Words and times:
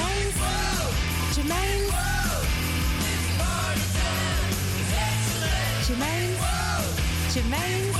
Jermaine's. 0.00 0.34
Jermaine's. 1.36 1.92
Jermaine's. 5.86 6.38
Jermaine's. 7.34 7.96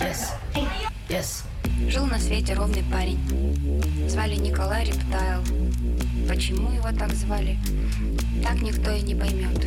Yes. 0.00 0.34
Yes. 1.08 1.44
Жил 1.88 2.06
на 2.06 2.18
свете 2.18 2.54
ровный 2.54 2.84
парень. 2.90 3.18
Звали 4.08 4.36
Николай 4.36 4.84
Рептайл. 4.84 5.55
Почему 6.28 6.72
его 6.72 6.90
так 6.98 7.14
звали, 7.14 7.56
так 8.42 8.60
никто 8.60 8.90
и 8.90 9.02
не 9.02 9.14
поймет. 9.14 9.64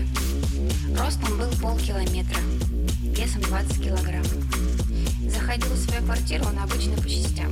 Ростом 0.98 1.38
был 1.38 1.50
полкилометра, 1.62 2.40
весом 3.02 3.41
20 3.44 3.84
килограмм. 3.84 4.26
Заходил 5.27 5.72
в 5.72 5.77
свою 5.77 6.03
квартиру 6.03 6.45
он 6.45 6.59
обычно 6.59 6.95
по 6.98 7.09
частям. 7.09 7.50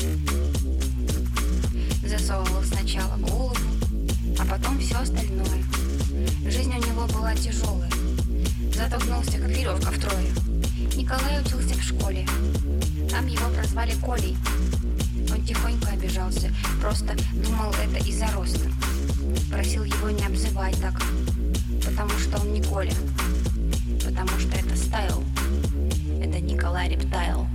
Засовывал 2.06 2.64
сначала 2.64 3.16
голову, 3.18 3.56
а 4.40 4.46
потом 4.46 4.78
все 4.80 4.98
остальное. 4.98 5.64
Жизнь 6.46 6.74
у 6.74 6.88
него 6.88 7.08
была 7.08 7.34
тяжелая. 7.36 7.92
Зато 8.76 9.00
гнулся, 9.00 9.38
как 9.40 9.50
веревка 9.50 9.92
втрое. 9.92 10.32
Николай 10.96 11.42
учился 11.42 11.76
в 11.76 11.82
школе. 11.82 12.28
Там 13.10 13.26
его 13.28 13.50
прозвали 13.50 13.94
Колей. 14.06 14.38
Он 15.32 15.44
тихонько 15.46 15.90
обижался, 15.90 16.52
просто 16.82 17.16
думал 17.34 17.74
это 17.74 18.04
из-за 18.06 18.28
роста. 18.34 18.70
Просил 19.58 19.86
его 19.86 20.12
не 20.12 20.24
обзывать 20.24 20.80
так, 20.80 21.02
потому 21.84 22.12
что 22.20 22.40
он 22.40 22.54
не 22.54 22.62
Коля. 22.62 22.94
Потому 24.06 24.30
что 24.38 24.56
это 24.56 24.78
стайл. 24.78 25.24
Это 26.22 26.40
Николай 26.40 26.90
Рептайл. 26.90 27.48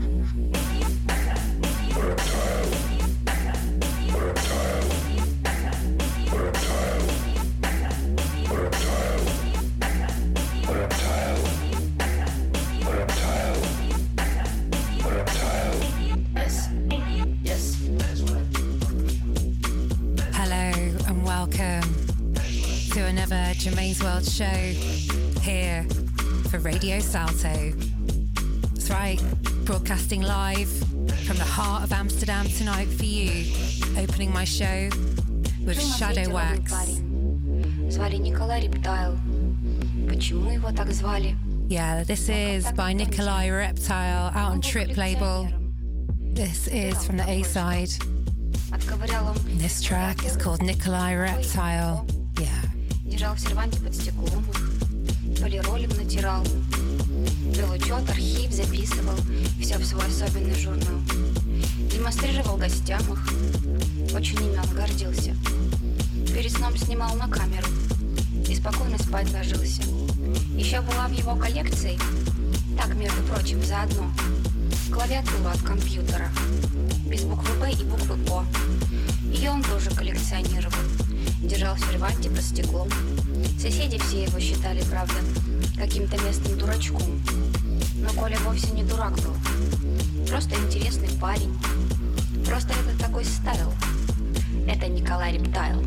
Salto. 27.12 27.73
That's 28.73 28.90
right, 28.90 29.22
broadcasting 29.66 30.22
live 30.22 30.70
from 31.26 31.36
the 31.38 31.44
heart 31.44 31.84
of 31.84 31.92
Amsterdam 31.92 32.48
tonight 32.48 32.88
for 32.88 33.04
you, 33.04 33.54
opening 33.98 34.32
my 34.32 34.46
show 34.46 34.90
with 35.66 35.78
Жил 35.78 35.90
на 35.90 35.98
свете 35.98 36.23
Shadow 36.23 36.30
ровный 36.30 36.34
Wax. 36.34 36.72
парень. 36.72 37.92
Звали 37.92 38.16
Николай 38.16 38.62
Рептайл. 38.68 39.18
Почему 40.08 40.50
его 40.52 40.72
так 40.72 40.92
звали? 40.94 41.36
Yeah, 41.68 42.04
this 42.06 42.30
is 42.30 42.72
by 42.72 42.94
Nikolai 42.94 43.50
Reptile 43.50 44.32
out 44.34 44.54
on 44.54 44.62
Trip 44.62 44.96
label. 44.96 45.50
This 46.34 46.68
is 46.70 46.96
from 47.06 47.18
the 47.18 47.30
A 47.30 47.44
side. 47.44 47.90
Отковырял 48.72 49.28
он 49.28 49.36
This 49.58 49.82
track 49.82 50.23
is 50.26 50.38
called 50.38 50.62
Nikolai 50.62 51.16
Reptile. 51.16 52.06
Yeah. 52.36 52.48
Держал 53.06 53.36
в 53.36 53.40
серванте 53.40 53.80
под 53.82 53.94
стеклом, 53.94 54.46
полиролем 55.42 55.90
натирал. 55.90 56.44
Вел 57.63 57.75
учет, 57.75 58.11
архив 58.11 58.51
записывал, 58.51 59.15
все 59.61 59.79
в 59.79 59.85
свой 59.85 60.05
особенный 60.07 60.59
журнал. 60.59 61.01
Демонстрировал 61.92 62.57
гостям 62.57 63.01
их, 63.13 64.13
очень 64.13 64.36
имен 64.39 64.67
гордился. 64.75 65.36
Перед 66.35 66.51
сном 66.51 66.77
снимал 66.77 67.14
на 67.14 67.29
камеру 67.29 67.69
и 68.48 68.55
спокойно 68.57 68.98
спать 68.98 69.33
ложился. 69.33 69.83
Еще 70.57 70.81
была 70.81 71.07
в 71.07 71.13
его 71.13 71.36
коллекции, 71.36 71.97
так, 72.77 72.97
между 72.97 73.23
прочим, 73.23 73.63
заодно, 73.63 74.11
клавиатура 74.92 75.53
от 75.53 75.63
компьютера, 75.63 76.31
без 77.07 77.23
буквы 77.23 77.55
«Б» 77.61 77.70
и 77.70 77.85
буквы 77.85 78.17
«О». 78.29 78.45
Ее 79.33 79.51
он 79.51 79.63
тоже 79.63 79.91
коллекционировал. 79.91 80.75
Держал 81.42 81.77
в 81.77 81.81
серванте 81.81 82.29
под 82.29 82.42
стеклом. 82.42 82.89
Соседи 83.61 83.98
все 83.98 84.25
его 84.25 84.41
считали, 84.41 84.83
правда, 84.91 85.15
каким-то 85.77 86.17
местным 86.23 86.59
дурачком. 86.59 87.23
Но 88.02 88.13
Коля 88.20 88.36
вовсе 88.40 88.70
не 88.73 88.83
дурак 88.83 89.14
был. 89.17 89.35
Просто 90.29 90.57
интересный 90.57 91.08
парень. 91.20 91.57
Просто 92.45 92.73
это 92.73 92.98
такой 92.98 93.24
стайл. 93.24 93.73
Это 94.67 94.89
Николай 94.89 95.35
Рептайл. 95.35 95.83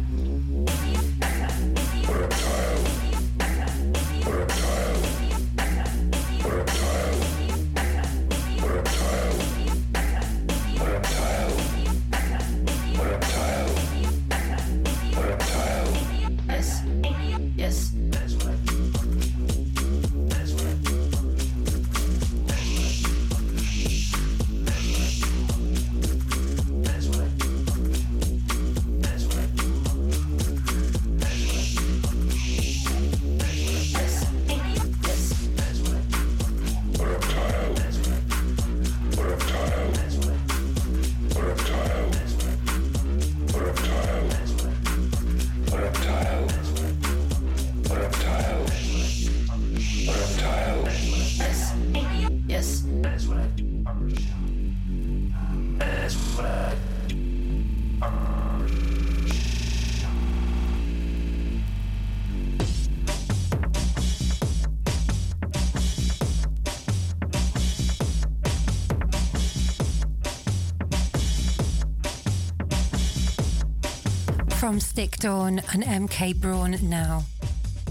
From 74.65 74.79
Stick 74.79 75.17
Dawn 75.17 75.61
and 75.73 75.83
MK 75.83 76.37
Braun 76.37 76.75
now. 76.81 77.25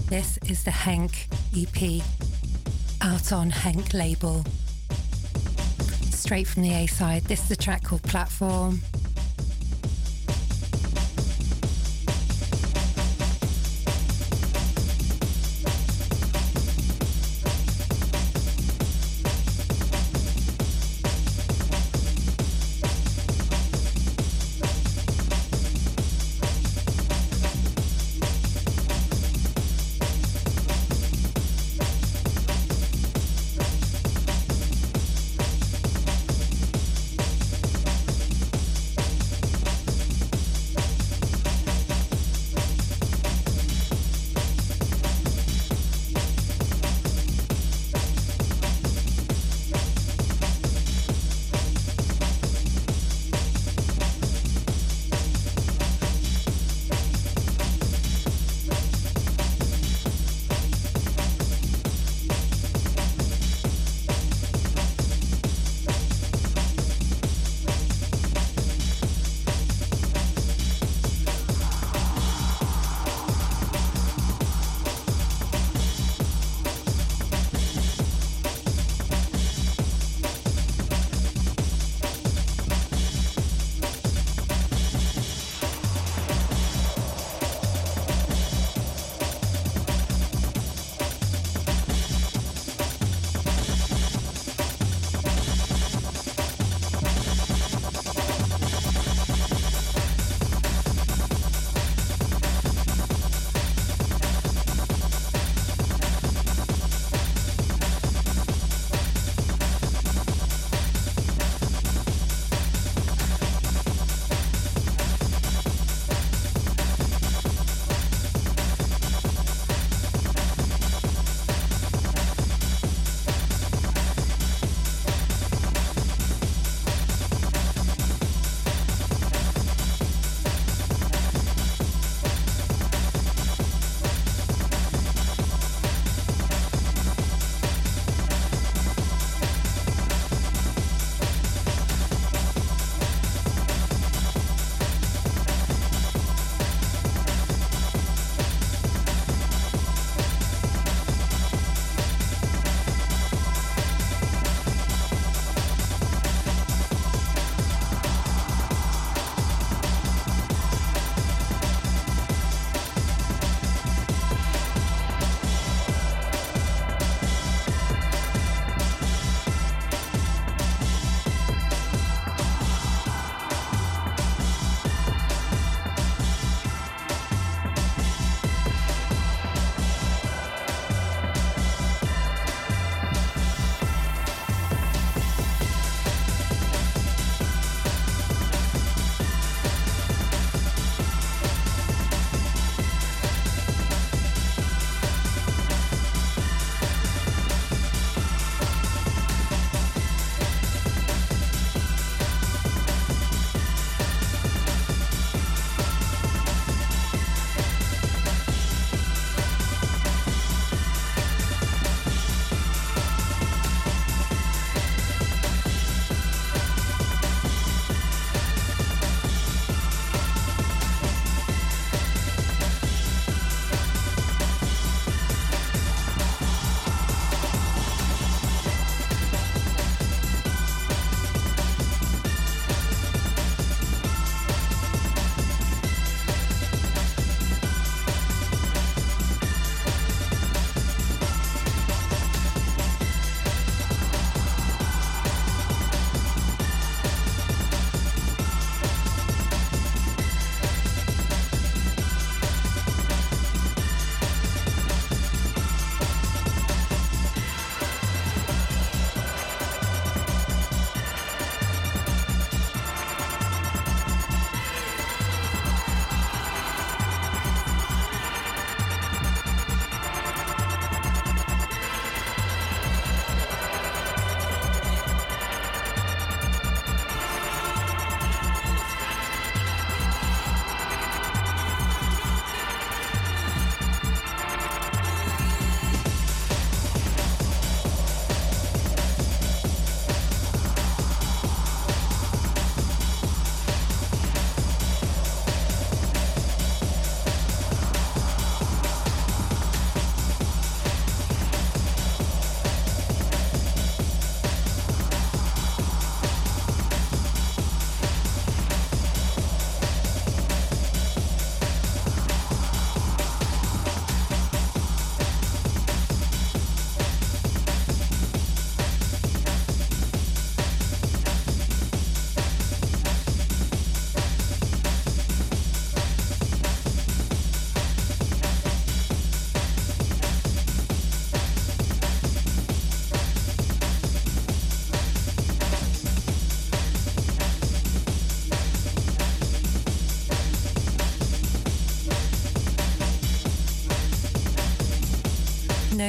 This 0.09 0.37
is 0.49 0.65
the 0.65 0.71
Hank 0.71 1.29
EP 1.57 2.03
out 2.99 3.31
on 3.31 3.49
Hank 3.49 3.93
label. 3.93 4.43
Straight 6.11 6.47
from 6.47 6.63
the 6.63 6.73
A 6.73 6.85
side. 6.87 7.23
This 7.23 7.45
is 7.45 7.51
a 7.51 7.55
track 7.55 7.85
called 7.85 8.03
Platform. 8.03 8.81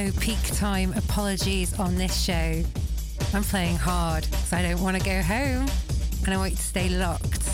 No 0.03 0.11
peak 0.19 0.43
time 0.53 0.93
apologies 0.93 1.79
on 1.79 1.95
this 1.95 2.23
show. 2.23 2.61
I'm 3.33 3.41
playing 3.41 3.77
hard 3.77 4.25
because 4.25 4.53
I 4.53 4.61
don't 4.61 4.79
want 4.79 4.95
to 4.95 5.03
go 5.03 5.23
home 5.23 5.67
and 6.23 6.33
I 6.33 6.37
want 6.37 6.51
you 6.51 6.57
to 6.57 6.63
stay 6.63 6.89
locked. 6.89 7.45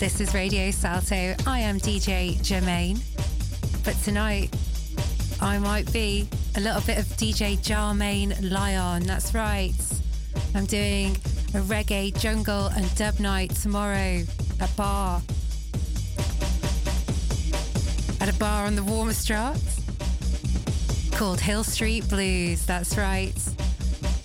This 0.00 0.20
is 0.20 0.34
Radio 0.34 0.72
Salto. 0.72 1.36
I 1.46 1.60
am 1.60 1.78
DJ 1.78 2.42
Germaine. 2.42 2.98
But 3.84 3.94
tonight, 4.02 4.52
I 5.40 5.58
might 5.58 5.92
be 5.92 6.28
a 6.56 6.60
little 6.60 6.80
bit 6.80 6.98
of 6.98 7.04
DJ 7.16 7.58
Jarmaine 7.58 8.50
Lion. 8.50 9.04
That's 9.04 9.34
right. 9.34 9.74
I'm 10.56 10.66
doing 10.66 11.12
a 11.54 11.60
reggae, 11.60 12.18
jungle, 12.18 12.66
and 12.74 12.92
dub 12.96 13.20
night 13.20 13.50
tomorrow 13.50 14.24
at 14.60 14.76
bar. 14.76 15.22
At 18.20 18.28
a 18.28 18.36
bar 18.38 18.66
on 18.66 18.74
the 18.74 18.82
Warmoesstraat 18.82 19.67
called 21.18 21.40
Hill 21.40 21.64
Street 21.64 22.08
Blues. 22.08 22.64
That's 22.64 22.96
right. 22.96 23.34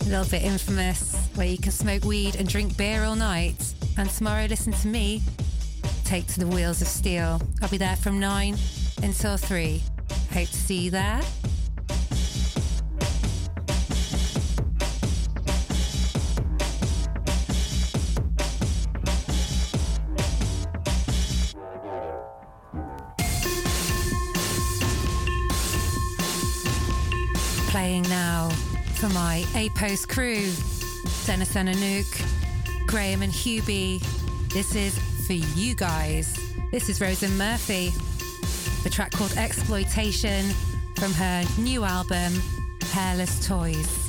A 0.01 0.03
little 0.03 0.29
bit 0.29 0.43
infamous, 0.43 1.15
where 1.33 1.47
you 1.47 1.57
can 1.57 1.71
smoke 1.71 2.03
weed 2.03 2.35
and 2.35 2.47
drink 2.47 2.77
beer 2.77 3.03
all 3.03 3.15
night. 3.15 3.73
And 3.97 4.07
tomorrow, 4.11 4.45
listen 4.45 4.73
to 4.73 4.87
me 4.87 5.23
take 6.05 6.27
to 6.27 6.39
the 6.39 6.45
wheels 6.45 6.83
of 6.83 6.87
steel. 6.87 7.41
I'll 7.63 7.69
be 7.69 7.77
there 7.77 7.95
from 7.95 8.19
9 8.19 8.55
until 9.01 9.37
3. 9.37 9.81
Hope 10.33 10.47
to 10.47 10.55
see 10.55 10.81
you 10.81 10.91
there. 10.91 11.21
A 29.55 29.69
Post 29.69 30.09
crew 30.09 30.51
Dennis 31.25 31.55
and 31.55 31.69
Graham 32.87 33.21
and 33.21 33.31
Hubie. 33.31 34.01
This 34.49 34.75
is 34.75 34.97
for 35.27 35.33
you 35.33 35.75
guys. 35.75 36.39
This 36.71 36.89
is 36.89 36.99
Róisín 36.99 37.37
Murphy, 37.37 37.93
the 38.83 38.89
track 38.89 39.11
called 39.11 39.33
Exploitation 39.37 40.49
from 40.95 41.13
her 41.13 41.43
new 41.59 41.83
album, 41.83 42.33
Hairless 42.93 43.47
Toys. 43.47 44.02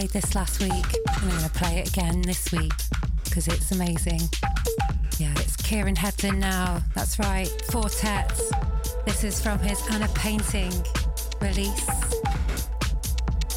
Played 0.00 0.22
this 0.22 0.34
last 0.34 0.62
week 0.62 0.70
and 0.72 1.24
I'm 1.24 1.28
going 1.28 1.42
to 1.42 1.50
play 1.50 1.78
it 1.80 1.88
again 1.90 2.22
this 2.22 2.50
week 2.52 2.72
because 3.24 3.48
it's 3.48 3.70
amazing. 3.70 4.20
Yeah, 5.18 5.30
it's 5.36 5.56
Kieran 5.56 5.94
Hebden 5.94 6.38
now. 6.38 6.80
That's 6.94 7.18
right, 7.18 7.46
Four-Tet. 7.70 8.32
This 9.04 9.24
is 9.24 9.42
from 9.42 9.58
his 9.58 9.78
Anna 9.90 10.08
Painting 10.14 10.72
release 11.42 11.86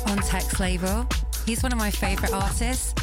on 0.06 0.18
Text 0.18 0.60
label. 0.60 1.08
He's 1.46 1.64
one 1.64 1.72
of 1.72 1.78
my 1.78 1.90
favourite 1.90 2.34
artists. 2.34 2.94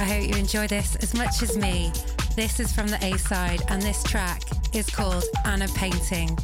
I 0.00 0.04
hope 0.04 0.22
you 0.26 0.34
enjoy 0.40 0.68
this 0.68 0.96
as 0.96 1.12
much 1.12 1.42
as 1.42 1.58
me. 1.58 1.92
This 2.36 2.58
is 2.58 2.72
from 2.72 2.86
the 2.86 3.04
A 3.04 3.18
side, 3.18 3.60
and 3.68 3.82
this 3.82 4.02
track 4.04 4.40
is 4.72 4.88
called 4.88 5.24
Anna 5.44 5.68
Painting. 5.74 6.38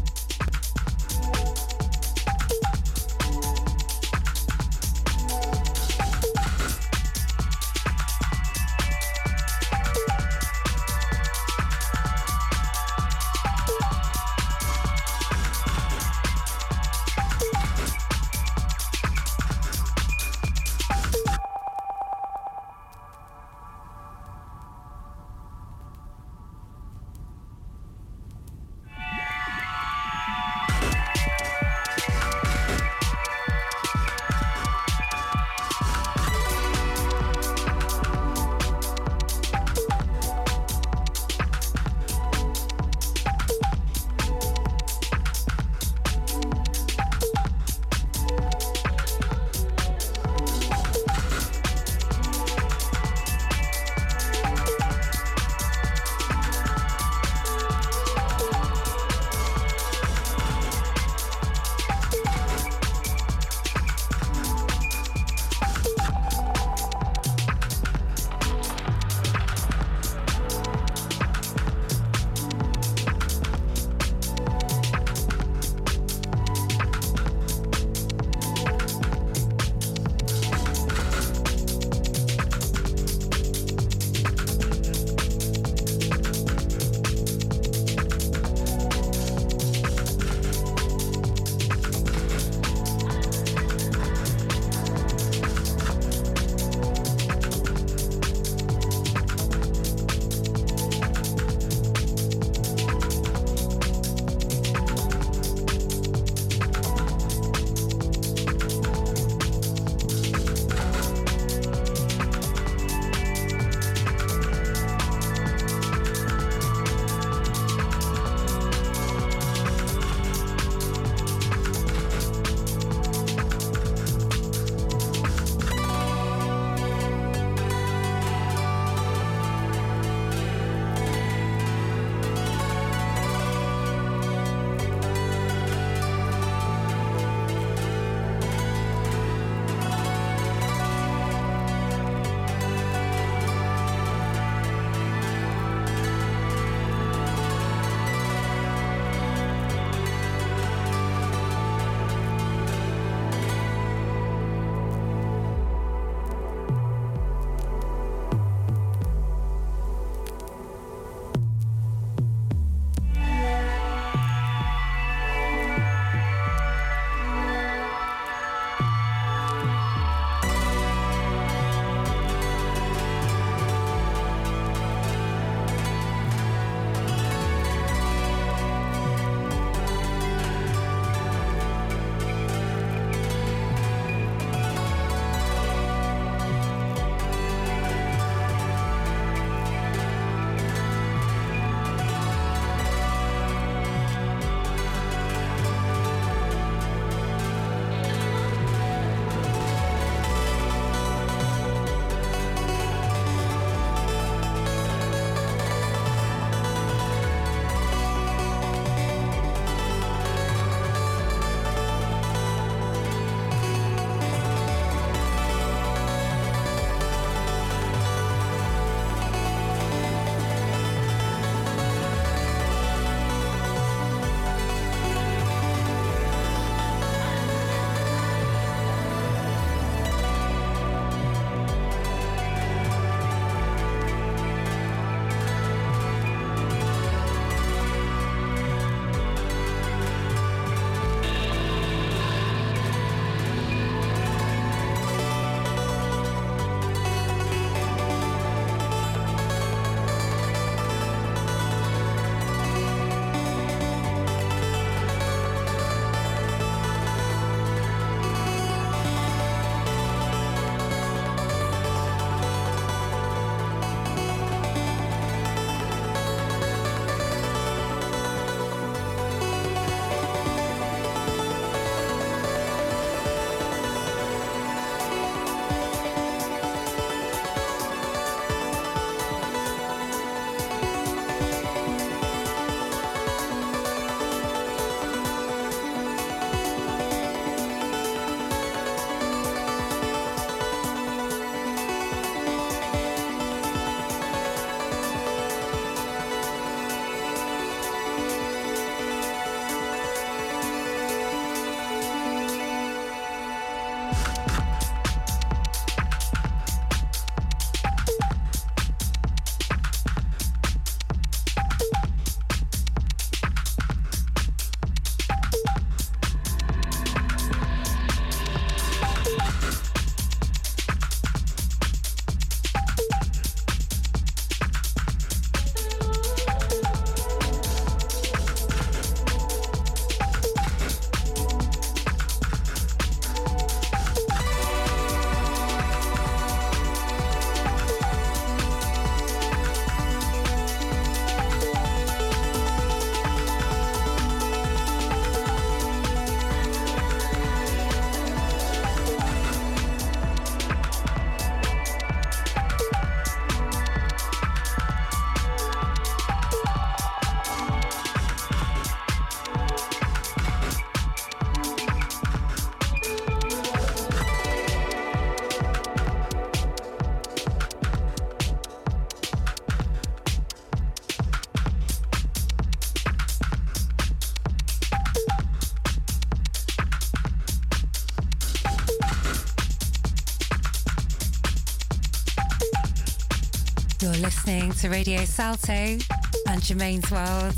To 384.78 384.88
Radio 384.90 385.24
Salto 385.24 385.98
and 386.46 386.62
Germaine's 386.62 387.10
World. 387.10 387.54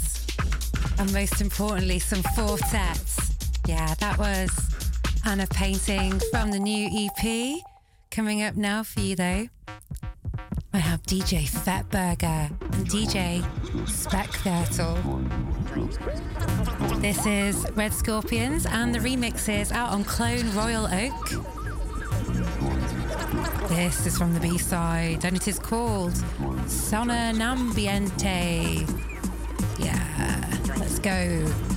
And 0.99 1.13
most 1.13 1.43
importantly, 1.43 1.99
some 1.99 2.23
quartets. 2.35 3.37
Yeah, 3.67 3.95
that 4.01 4.17
was 4.19 4.51
Anna 5.27 5.47
Painting 5.49 6.19
from 6.31 6.51
the 6.51 6.59
new 6.59 6.89
EP. 6.89 7.61
Coming 8.11 8.43
up 8.43 8.57
now 8.57 8.83
for 8.83 9.01
you 9.01 9.17
though, 9.17 9.49
I 10.73 10.79
have 10.79 11.03
DJ 11.03 11.47
Fetburger 11.47 12.49
and 12.75 12.89
DJ 12.89 13.43
Speckviertel. 13.85 14.97
This 17.03 17.27
is 17.27 17.67
Red 17.73 17.93
Scorpions 17.93 18.65
and 18.65 18.95
the 18.95 18.99
remix 18.99 19.47
is 19.47 19.73
out 19.73 19.91
on 19.91 20.05
Clone 20.05 20.55
Royal 20.55 20.87
Oak. 20.87 21.31
This 23.69 24.07
is 24.07 24.19
from 24.19 24.35
the 24.35 24.41
B 24.41 24.59
side 24.59 25.25
and 25.25 25.37
it 25.37 25.47
is 25.47 25.59
called 25.59 26.15
Sonambiente. 26.91 28.85
Yeah, 29.79 30.41
let's 30.77 30.99
go. 30.99 31.70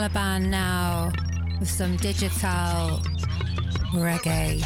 Caliban 0.00 0.48
now 0.48 1.12
with 1.58 1.68
some 1.68 1.94
digital 1.98 3.02
reggae. 3.92 4.64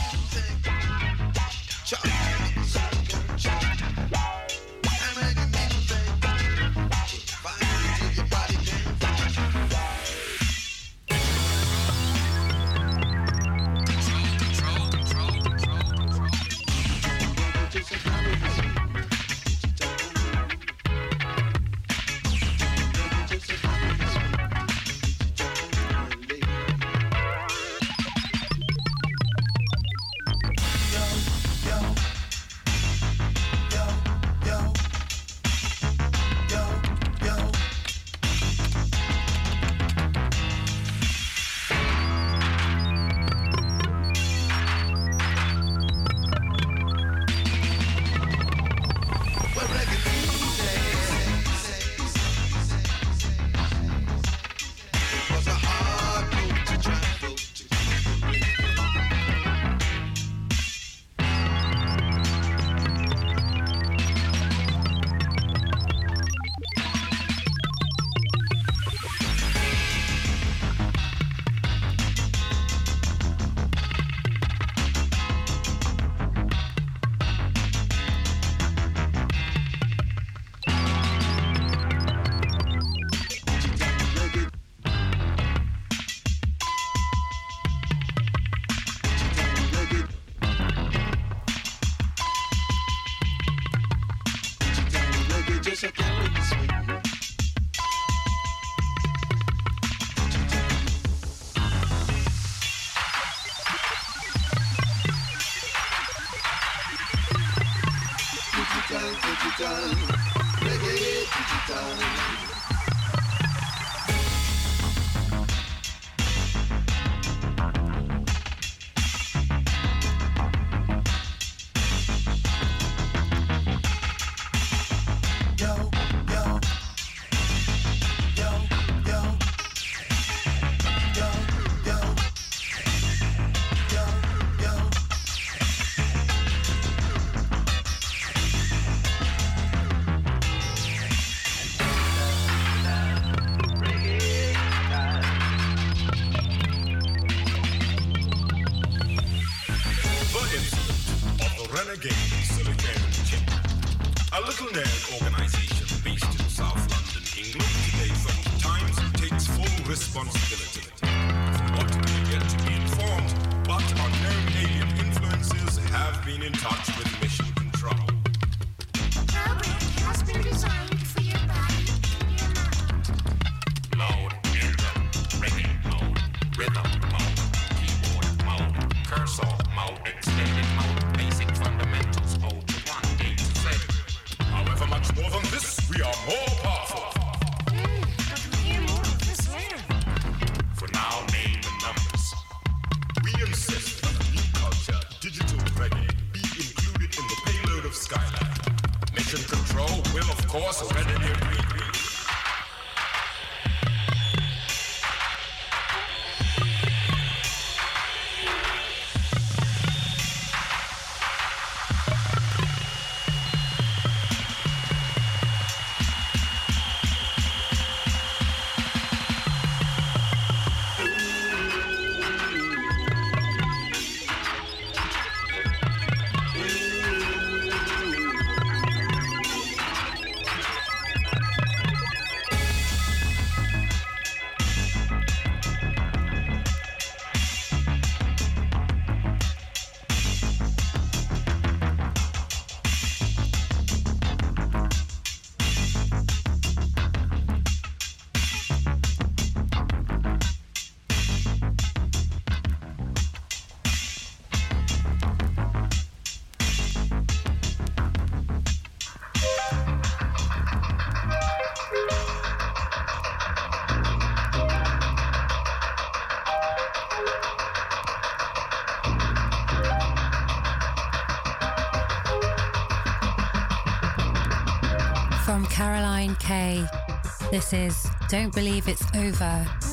This 277.71 278.05
is 278.05 278.11
Don't 278.29 278.55
Believe 278.55 278.89
It's 278.89 279.03
Over. 279.15 279.84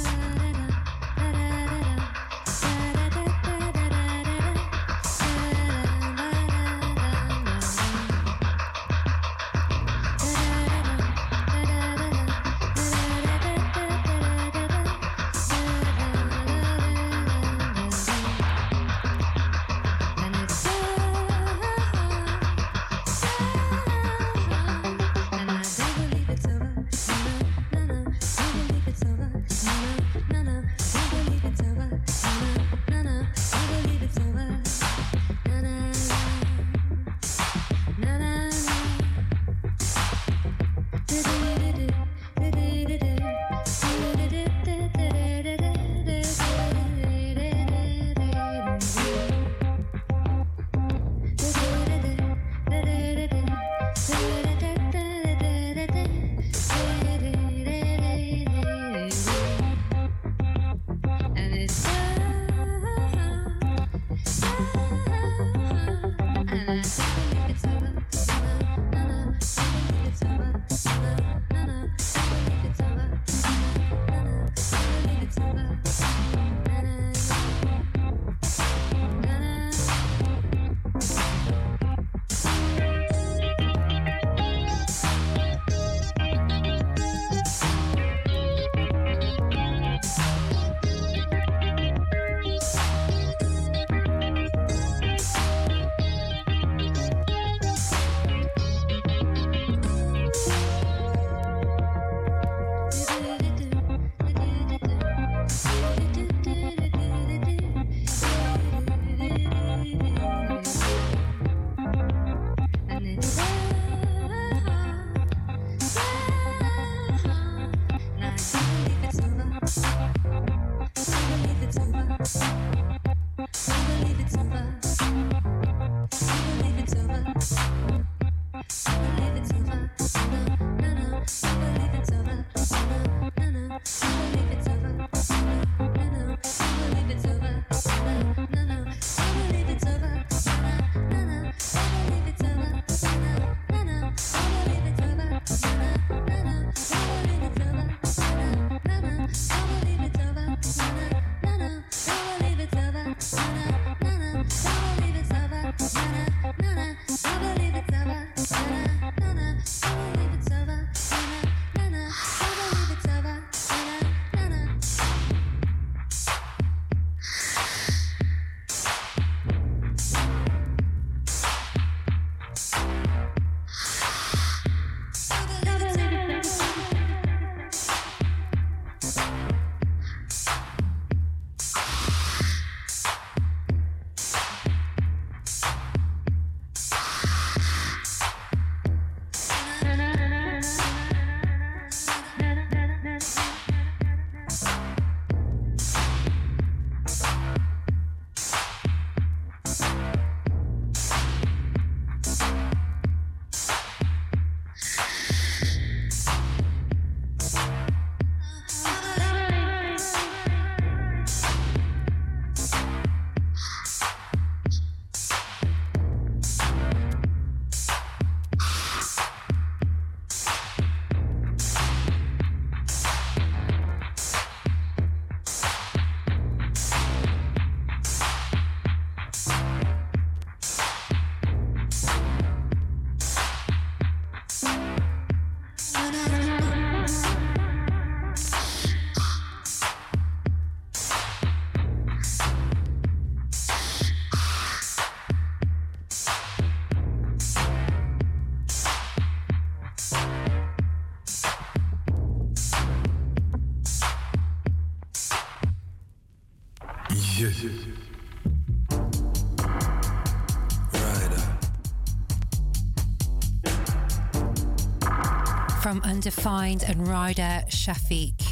Undefined 266.11 266.83
and 266.83 267.07
Rider 267.07 267.63
Shafique, 267.69 268.43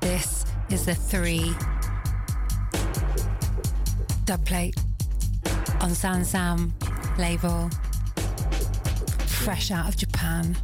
this 0.00 0.46
is 0.70 0.86
the 0.86 0.94
three 0.94 1.52
dubplate 4.24 4.74
on 5.82 5.90
Zamzam 5.90 6.72
label, 7.18 7.68
fresh 9.26 9.70
out 9.70 9.86
of 9.86 9.98
Japan. 9.98 10.56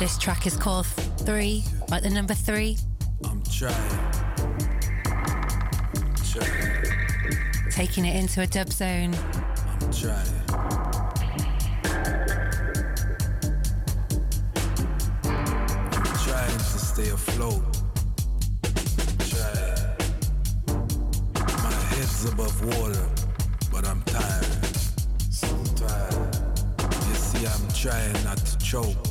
This 0.00 0.18
track 0.18 0.44
is 0.44 0.56
called 0.56 0.86
Three, 1.18 1.62
like 1.88 2.02
the 2.02 2.10
number 2.10 2.34
three. 2.34 2.76
I'm 3.24 3.44
trying. 3.44 4.07
taking 7.78 8.04
it 8.04 8.16
into 8.16 8.40
a 8.40 8.46
dub 8.48 8.72
zone. 8.72 9.14
I'm 9.14 9.92
trying. 9.92 10.26
stay 16.76 17.10
afloat. 17.10 17.62
Try. 19.30 19.86
My 21.62 21.70
head's 21.94 22.24
above 22.24 22.64
water, 22.66 23.06
but 23.70 23.86
I'm 23.86 24.02
tired. 24.02 24.76
So 25.30 25.46
tired. 25.76 26.36
You 27.06 27.14
see, 27.14 27.46
I'm 27.46 27.68
trying 27.68 28.24
not 28.24 28.38
to 28.38 28.58
choke. 28.58 29.07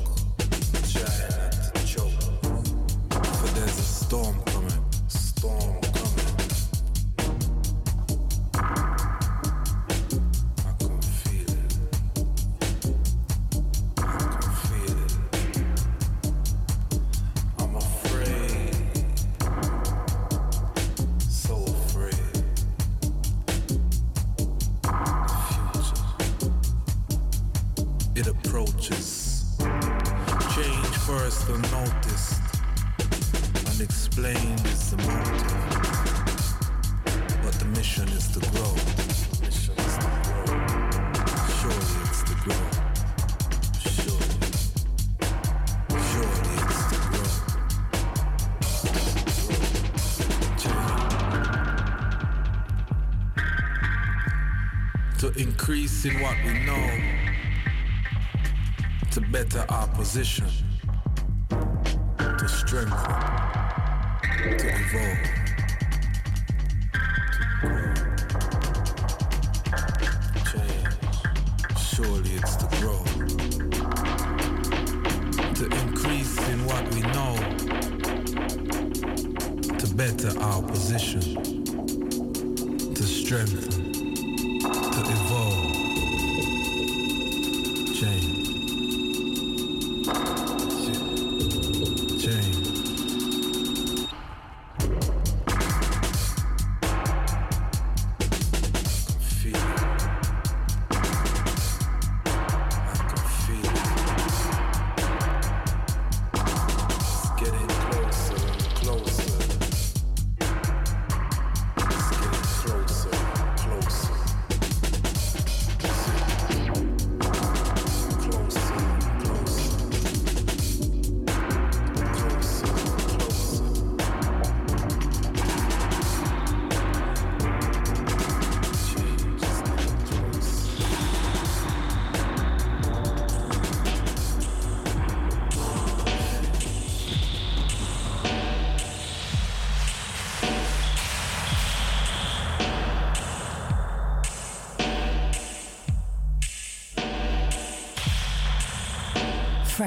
position. 60.18 60.47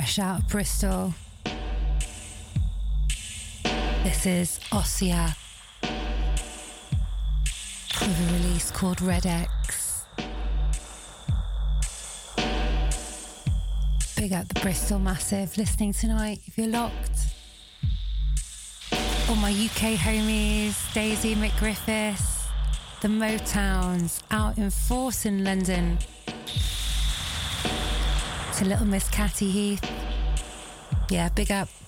fresh 0.01 0.19
out 0.19 0.41
of 0.41 0.49
Bristol. 0.49 1.13
This 4.03 4.25
is 4.25 4.59
Ossia 4.73 5.37
with 8.01 8.31
a 8.31 8.33
release 8.33 8.71
called 8.71 9.03
Red 9.03 9.27
X. 9.27 10.07
Big 14.17 14.33
up 14.33 14.49
the 14.49 14.59
Bristol 14.63 14.99
Massive 14.99 15.55
listening 15.59 15.93
tonight 15.93 16.41
if 16.47 16.57
you're 16.57 16.69
locked. 16.69 17.35
All 19.29 19.37
my 19.37 19.51
UK 19.51 19.99
homies, 19.99 20.95
Daisy 20.95 21.35
McGriffiths, 21.35 22.47
the 23.03 23.09
Motowns 23.09 24.23
out 24.31 24.57
in 24.57 24.71
force 24.71 25.27
in 25.27 25.45
London 25.45 25.99
to 28.61 28.67
Little 28.67 28.87
Miss 28.87 29.09
Catty 29.09 29.51
Heath. 29.51 29.91
Yeah, 31.09 31.31
big 31.31 31.51
up. 31.51 31.80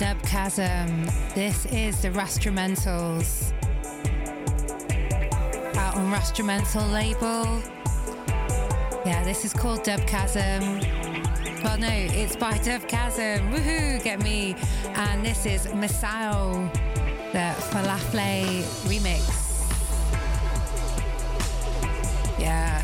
Dub 0.00 0.22
Chasm. 0.22 1.04
This 1.34 1.66
is 1.66 2.00
the 2.00 2.08
Rastrumentals. 2.08 3.52
Out 5.76 5.94
on 5.94 6.10
Rastrumental 6.10 6.90
label. 6.90 7.60
Yeah, 9.04 9.22
this 9.24 9.44
is 9.44 9.52
called 9.52 9.82
Dub 9.82 10.00
Chasm. 10.06 10.80
Well, 11.62 11.76
no, 11.76 11.90
it's 11.90 12.34
by 12.34 12.56
Dub 12.56 12.88
Chasm. 12.88 13.52
Woohoo, 13.52 14.02
get 14.02 14.22
me. 14.22 14.56
And 14.94 15.22
this 15.22 15.44
is 15.44 15.66
Masao, 15.66 16.72
the 17.32 17.54
Falafel 17.68 18.62
remix. 18.88 19.20
Yeah, 22.40 22.82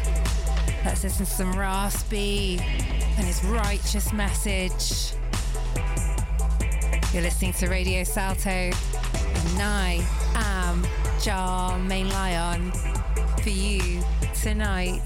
let's 0.84 1.02
listen 1.02 1.24
to 1.24 1.32
some 1.32 1.54
Raspy 1.54 2.60
and 2.60 3.26
his 3.26 3.42
righteous 3.44 4.12
message. 4.12 5.05
You're 7.16 7.24
listening 7.24 7.54
to 7.54 7.68
Radio 7.68 8.04
Salto, 8.04 8.50
and 8.50 8.74
I 9.58 10.06
am 10.34 10.86
Jah-Maine 11.18 12.10
Lion 12.10 12.70
for 13.42 13.48
you 13.48 14.04
tonight. 14.34 15.00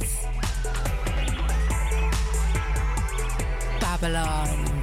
Babylon. 3.80 4.79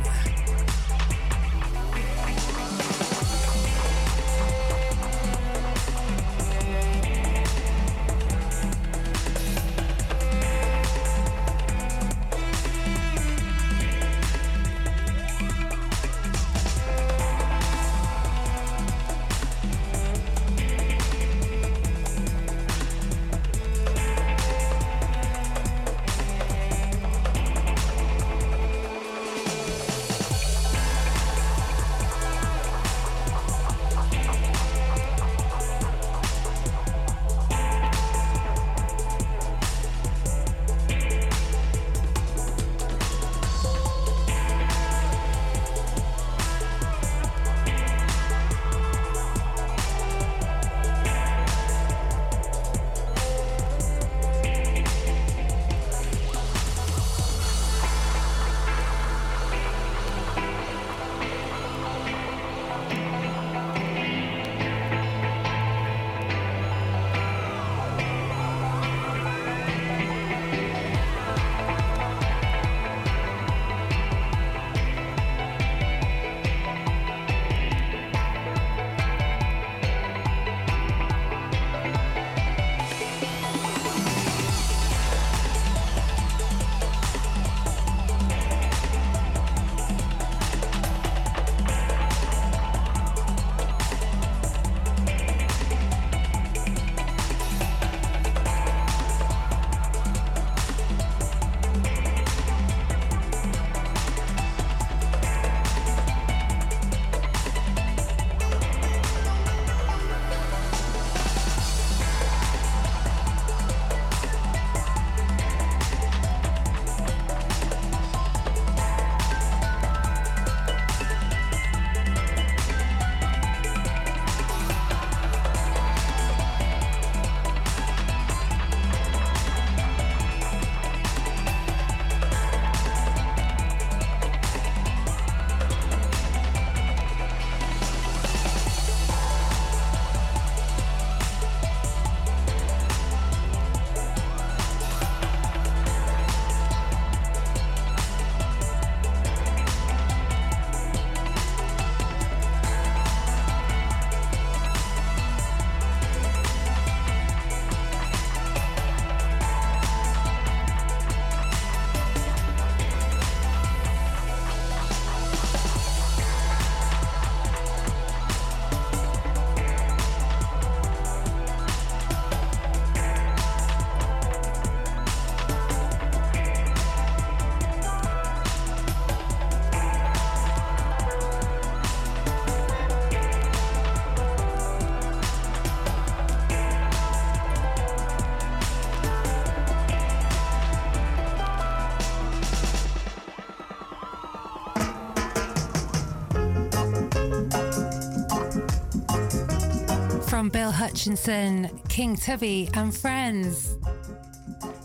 From 200.48 200.52
Bill 200.62 200.72
Hutchinson, 200.72 201.70
King 201.90 202.16
Tubby, 202.16 202.70
and 202.74 202.96
friends. 202.96 203.76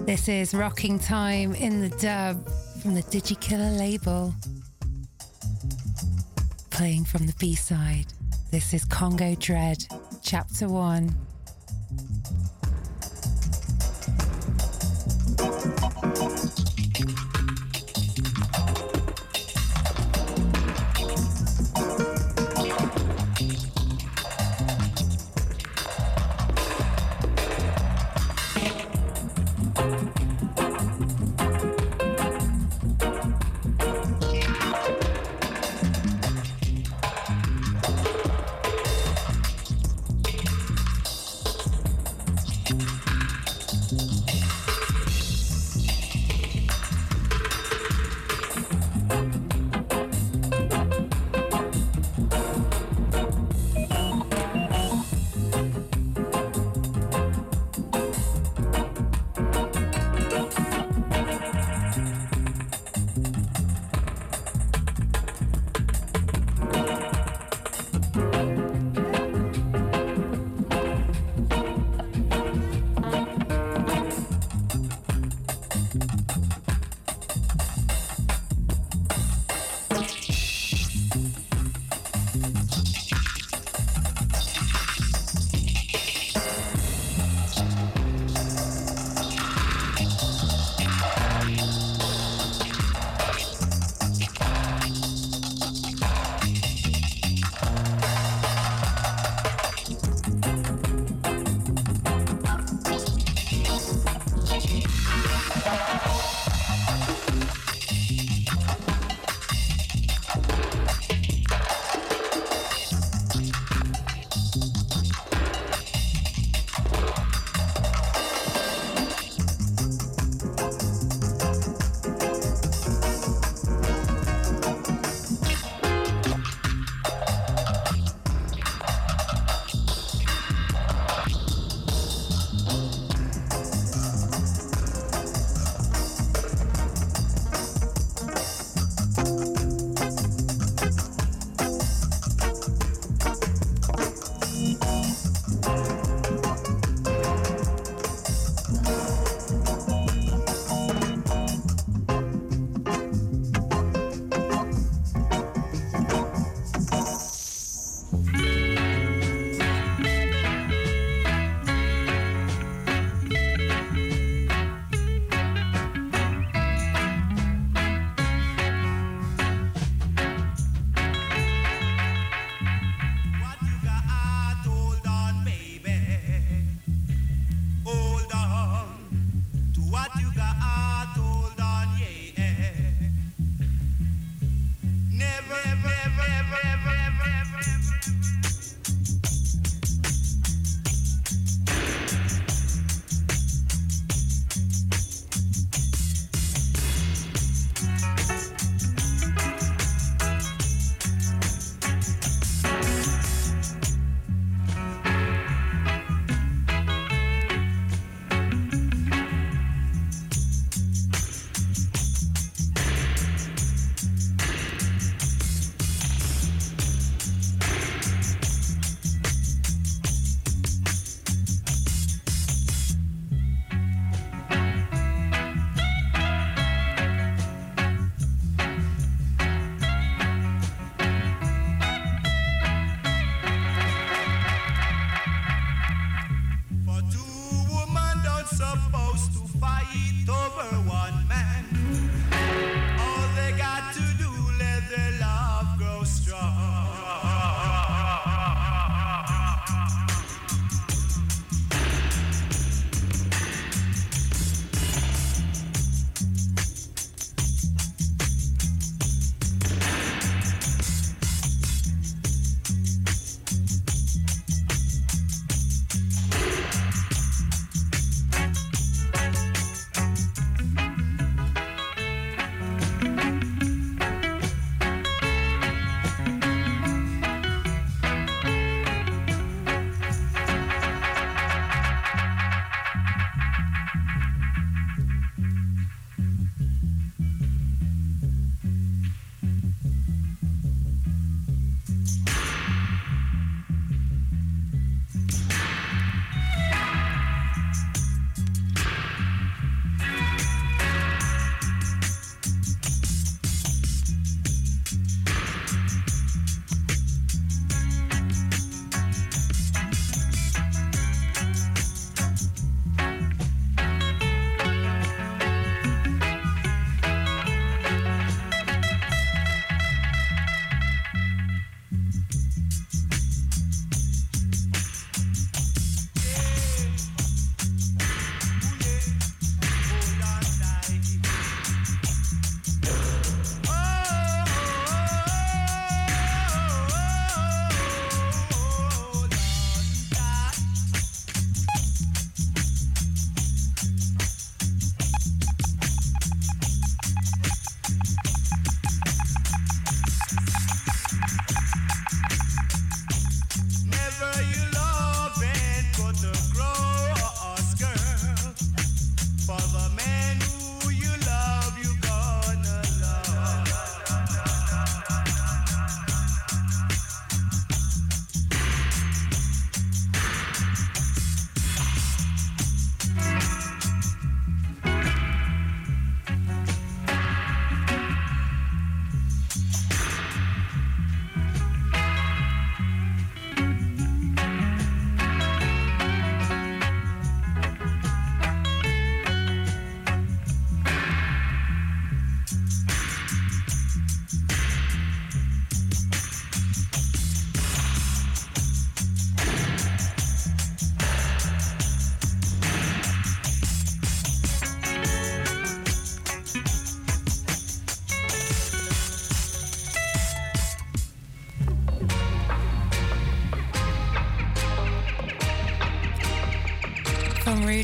This 0.00 0.28
is 0.28 0.54
Rocking 0.54 0.98
Time 0.98 1.54
in 1.54 1.80
the 1.80 1.88
Dub 1.88 2.48
from 2.80 2.94
the 2.94 3.02
Digikiller 3.02 3.78
label. 3.78 4.34
Playing 6.70 7.04
from 7.04 7.26
the 7.26 7.34
B 7.38 7.54
side. 7.54 8.06
This 8.50 8.74
is 8.74 8.84
Congo 8.84 9.36
Dread, 9.36 9.86
Chapter 10.20 10.68
1. 10.68 11.14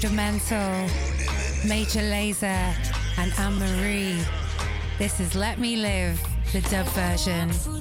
Rudimental, 0.00 0.86
Major 1.66 1.98
Lazer, 1.98 2.72
and 3.18 3.32
Anne 3.36 3.58
Marie. 3.58 4.16
This 4.96 5.18
is 5.18 5.34
Let 5.34 5.58
Me 5.58 5.74
Live, 5.74 6.22
the 6.52 6.60
dub 6.70 6.86
version. 6.90 7.77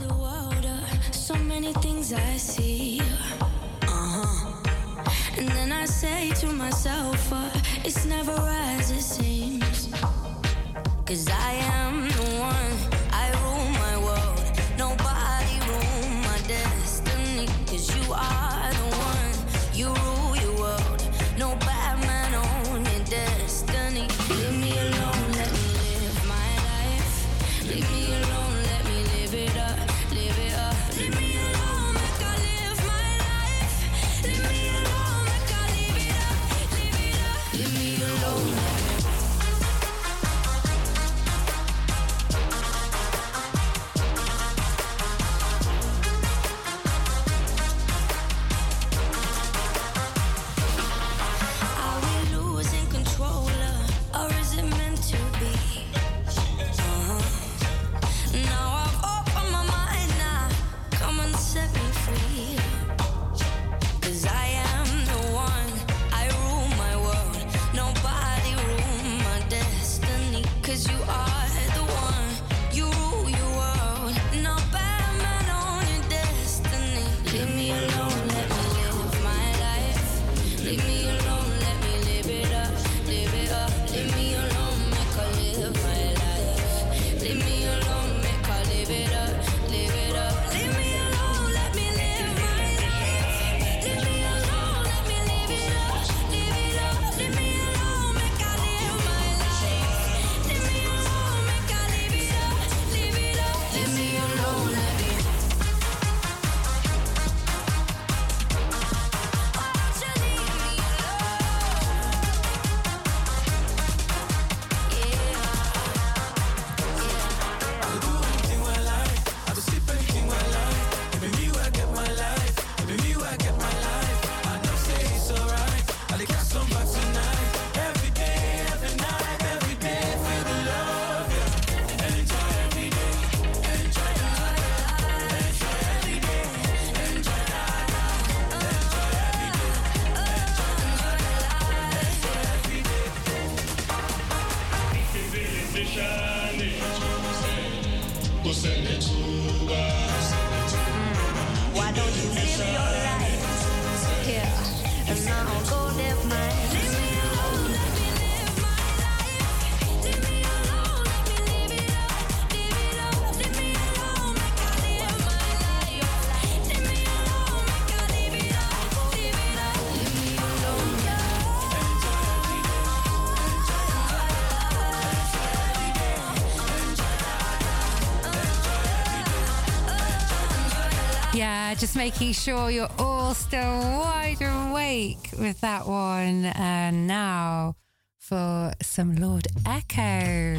Just 181.78 181.95
making 181.95 182.34
sure 182.34 182.72
you're 182.72 182.90
all 182.98 183.36
still 183.36 183.62
wide 183.99 184.41
awake 184.41 185.30
with 185.40 185.62
that 185.62 185.88
one. 185.88 186.45
And 186.45 187.06
now 187.06 187.76
for 188.18 188.74
some 188.82 189.16
Lord 189.16 189.48
Echo. 189.66 190.58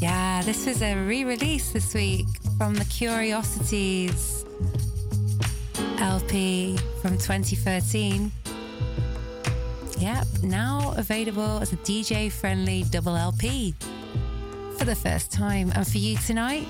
Yeah, 0.00 0.42
this 0.42 0.66
was 0.66 0.82
a 0.82 0.94
re 0.94 1.24
release 1.24 1.72
this 1.72 1.94
week 1.94 2.26
from 2.56 2.74
the 2.74 2.84
Curiosities 2.86 4.44
LP 5.98 6.78
from 7.02 7.18
2013. 7.18 8.32
Yep, 9.98 10.26
now 10.42 10.94
available 10.96 11.58
as 11.60 11.72
a 11.72 11.76
DJ 11.78 12.30
friendly 12.30 12.84
double 12.90 13.16
LP 13.16 13.74
for 14.78 14.84
the 14.84 14.94
first 14.94 15.32
time. 15.32 15.72
And 15.74 15.86
for 15.86 15.98
you 15.98 16.16
tonight, 16.18 16.66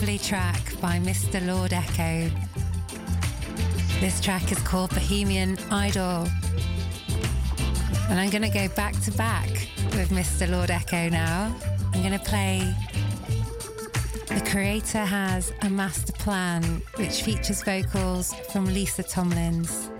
lovely 0.00 0.18
track 0.18 0.80
by 0.80 0.98
Mr. 0.98 1.46
Lord 1.46 1.74
Echo. 1.74 2.30
This 4.00 4.18
track 4.18 4.50
is 4.50 4.58
called 4.60 4.88
Bohemian 4.90 5.58
Idol. 5.70 6.26
And 8.08 8.18
I'm 8.18 8.30
going 8.30 8.40
to 8.40 8.48
go 8.48 8.66
back 8.68 8.98
to 9.02 9.12
back 9.12 9.50
with 9.92 10.08
Mr. 10.08 10.50
Lord 10.50 10.70
Echo 10.70 11.10
now. 11.10 11.54
I'm 11.92 12.00
going 12.00 12.18
to 12.18 12.24
play 12.24 12.74
The 14.28 14.42
Creator 14.50 15.04
Has 15.04 15.52
a 15.60 15.68
Master 15.68 16.14
Plan, 16.14 16.80
which 16.96 17.22
features 17.22 17.62
vocals 17.62 18.32
from 18.50 18.64
Lisa 18.64 19.02
Tomlins. 19.02 19.90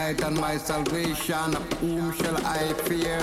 Light 0.00 0.22
and 0.24 0.36
my 0.40 0.56
salvation, 0.56 1.52
whom 1.80 2.12
shall 2.18 2.36
I 2.58 2.72
fear? 2.88 3.22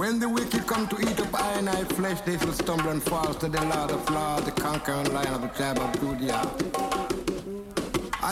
When 0.00 0.18
the 0.18 0.28
wicked 0.28 0.66
come 0.66 0.88
to 0.88 0.96
eat 1.06 1.20
up 1.20 1.34
I 1.40 1.52
and 1.60 1.68
I 1.68 1.84
flesh, 1.98 2.20
they 2.22 2.36
shall 2.36 2.52
stumble 2.52 2.90
and 2.90 3.02
fall 3.02 3.32
to 3.42 3.48
the 3.48 3.64
Lord 3.72 3.90
of 3.92 4.02
Lords, 4.10 4.46
the 4.46 4.52
conquering 4.66 5.12
lion 5.14 5.34
of 5.38 5.42
the 5.42 5.52
tribe 5.58 5.78
of 5.78 5.90
Judah. 6.00 6.42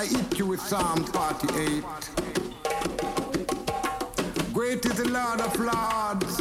I 0.01 0.03
eat 0.19 0.39
you 0.39 0.47
with 0.47 0.61
Psalm 0.61 1.05
48. 1.05 1.85
Great 4.53 4.85
is 4.91 4.97
the 5.03 5.09
Lord 5.19 5.41
of 5.49 5.53
Lords, 5.71 6.37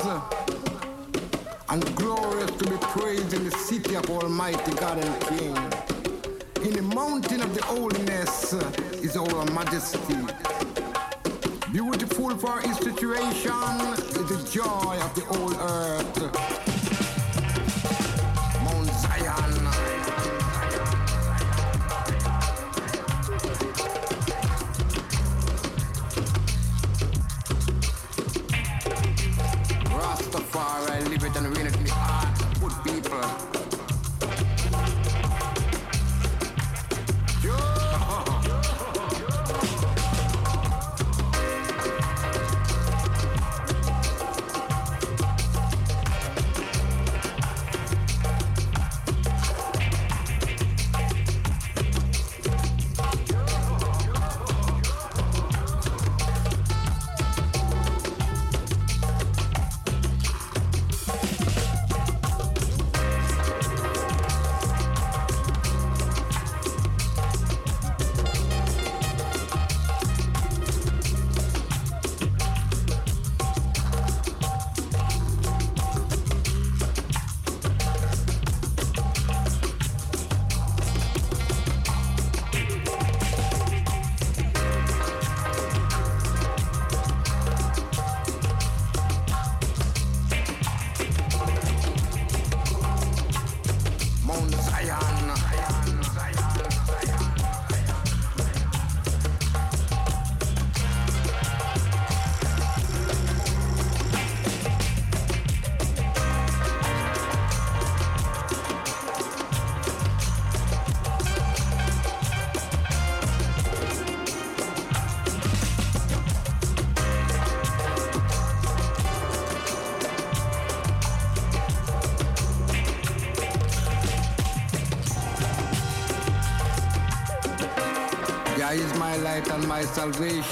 and 1.69 1.81
glorious 1.95 2.51
to 2.59 2.65
be 2.73 2.77
praised 2.97 3.33
in 3.37 3.43
the 3.43 3.55
city 3.69 3.93
of 3.95 4.09
Almighty 4.09 4.73
God 4.83 4.97
and 5.05 5.15
King. 5.27 5.90
In 6.63 6.73
the 6.73 6.81
mountain 6.83 7.41
of 7.41 7.55
the 7.55 7.63
holiness 7.63 8.53
is 9.01 9.17
our 9.17 9.45
majesty. 9.51 10.15
Beautiful 11.71 12.37
for 12.37 12.59
its 12.59 12.77
situation 12.77 13.51
is 13.97 14.27
the 14.29 14.49
joy 14.51 14.99
of 15.01 15.15
the 15.15 15.21
whole 15.21 15.55
earth. 15.55 16.60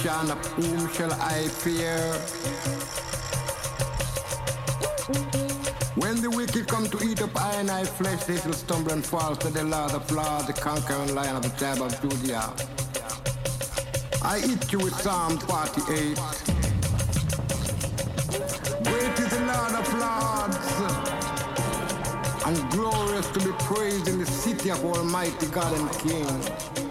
Salvation. 0.03 0.37
Whom 0.55 0.89
shall 0.93 1.13
I 1.13 1.47
fear? 1.47 1.97
When 5.95 6.21
the 6.21 6.29
wicked 6.29 6.67
come 6.67 6.87
to 6.87 7.03
eat 7.03 7.21
up 7.21 7.35
I 7.35 7.55
and 7.55 7.69
I 7.69 7.83
flesh, 7.83 8.23
they 8.23 8.37
shall 8.37 8.53
stumble 8.53 8.91
and 8.91 9.05
fall 9.05 9.35
to 9.35 9.49
the 9.49 9.63
Lord 9.63 9.91
of 9.91 10.09
Lords, 10.11 10.47
the 10.47 10.53
conquering 10.53 11.13
lion 11.15 11.35
of 11.35 11.43
the 11.43 11.49
tribe 11.49 11.81
of 11.81 11.91
Judah. 12.01 12.53
I 14.21 14.39
eat 14.39 14.71
you 14.71 14.79
with 14.79 14.95
Psalm 15.01 15.37
48. 15.39 16.15
Great 18.83 19.19
is 19.19 19.29
the 19.29 19.41
Lord 19.51 19.73
of 19.81 19.93
Lords, 20.03 20.57
and 22.45 22.71
glorious 22.71 23.27
to 23.27 23.39
be 23.39 23.51
praised 23.63 24.07
in 24.07 24.19
the 24.19 24.25
city 24.25 24.69
of 24.69 24.83
Almighty 24.85 25.47
God 25.47 25.73
and 25.77 25.91
King. 25.99 26.88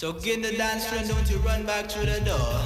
So 0.00 0.14
get 0.14 0.42
the 0.42 0.56
dance 0.56 0.86
floor, 0.86 1.02
don't 1.06 1.30
you 1.30 1.36
run 1.40 1.66
back 1.66 1.90
through 1.90 2.06
the 2.06 2.20
door. 2.20 2.59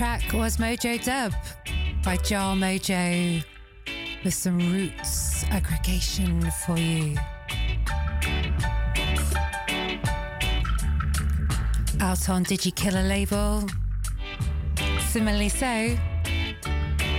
Was 0.00 0.56
Mojo 0.56 1.04
Dub 1.04 1.34
by 2.02 2.16
Jar 2.16 2.56
Mojo 2.56 3.44
with 4.24 4.32
some 4.32 4.56
roots 4.56 5.44
aggregation 5.50 6.40
for 6.64 6.78
you. 6.78 7.18
Out 12.00 12.30
on 12.30 12.46
Digikiller 12.46 13.06
label. 13.06 13.68
Similarly 15.08 15.50
so, 15.50 15.94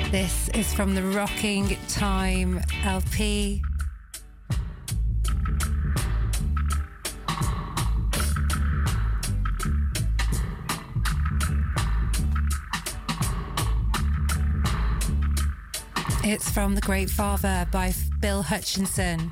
this 0.10 0.50
is 0.50 0.74
from 0.74 0.96
the 0.96 1.04
Rocking 1.04 1.78
Time 1.88 2.62
LP. 2.84 3.62
It's 16.32 16.50
from 16.50 16.76
The 16.76 16.82
Great 16.82 17.10
Father 17.10 17.68
by 17.74 17.94
Bill 18.22 18.42
Hutchinson. 18.42 19.32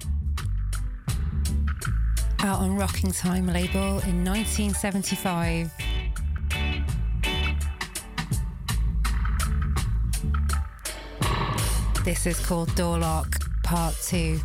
Out 2.39 2.59
on 2.59 2.75
Rocking 2.75 3.13
Time 3.13 3.47
label 3.47 3.99
in 3.99 4.25
1975. 4.25 5.71
This 12.03 12.27
is 12.27 12.37
called 12.45 12.75
Door 12.75 12.99
Lock 12.99 13.45
Part 13.63 13.95
2. 14.03 14.37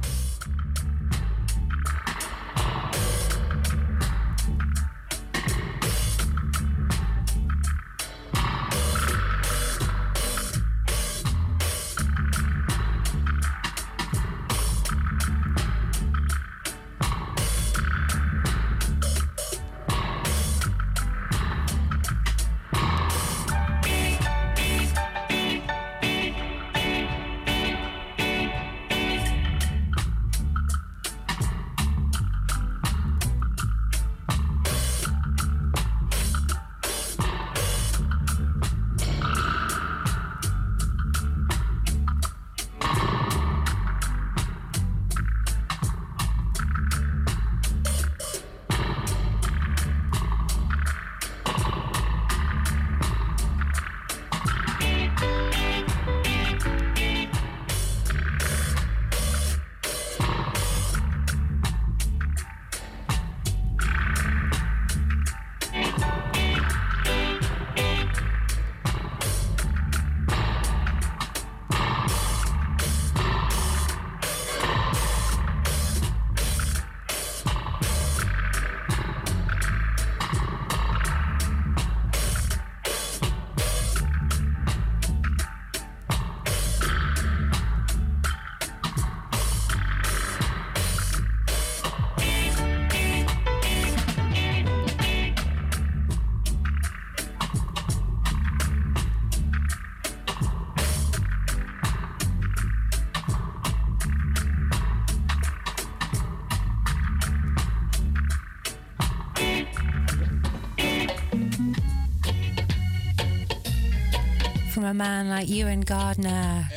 A 114.95 114.97
man 114.97 115.29
like 115.29 115.49
you 115.49 115.67
and 115.67 115.85
Gardner. 115.85 116.69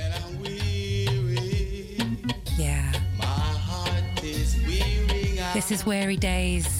Yeah. 2.57 2.91
This 5.53 5.71
is 5.71 5.85
Weary 5.85 6.17
Days. 6.17 6.76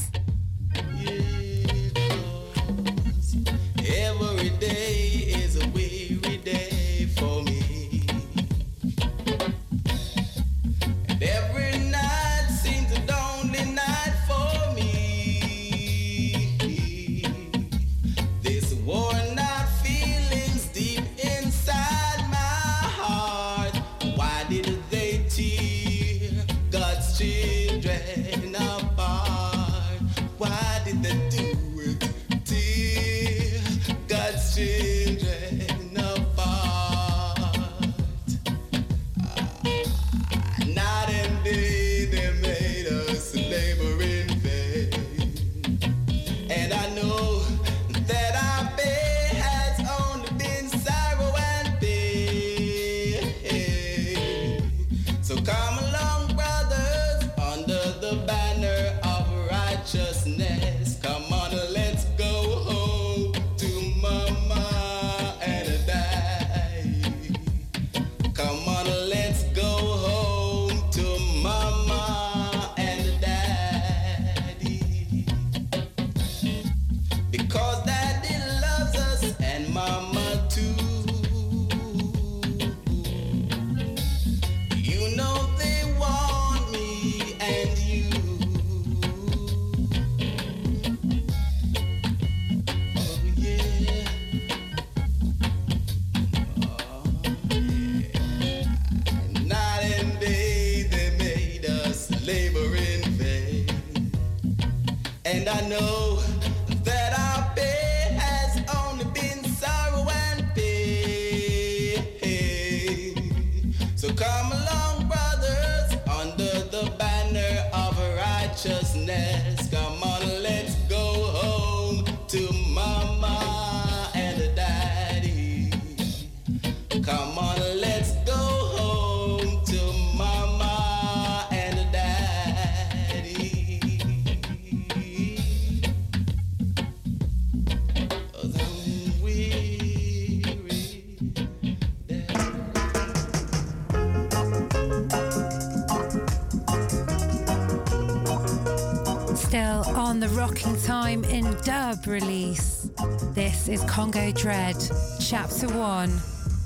Release. 152.08 152.90
This 153.36 153.68
is 153.68 153.84
Congo 153.84 154.32
Dread, 154.32 154.76
Chapter 155.20 155.68
1 155.68 156.12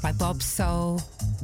by 0.02 0.14
Bob 0.14 0.42
Soul 0.42 1.02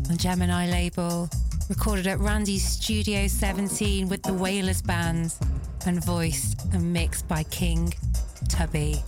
on 0.09 0.15
Gemini 0.15 0.69
label. 0.69 1.29
Recorded 1.69 2.07
at 2.07 2.19
Randy's 2.19 2.63
Studio 2.63 3.27
17 3.27 4.07
with 4.07 4.23
the 4.23 4.34
Wailers 4.34 4.81
Band 4.81 5.34
and 5.85 6.03
voiced 6.05 6.61
and 6.71 6.93
mixed 6.93 7.27
by 7.27 7.43
King 7.43 7.93
Tubby. 8.47 9.03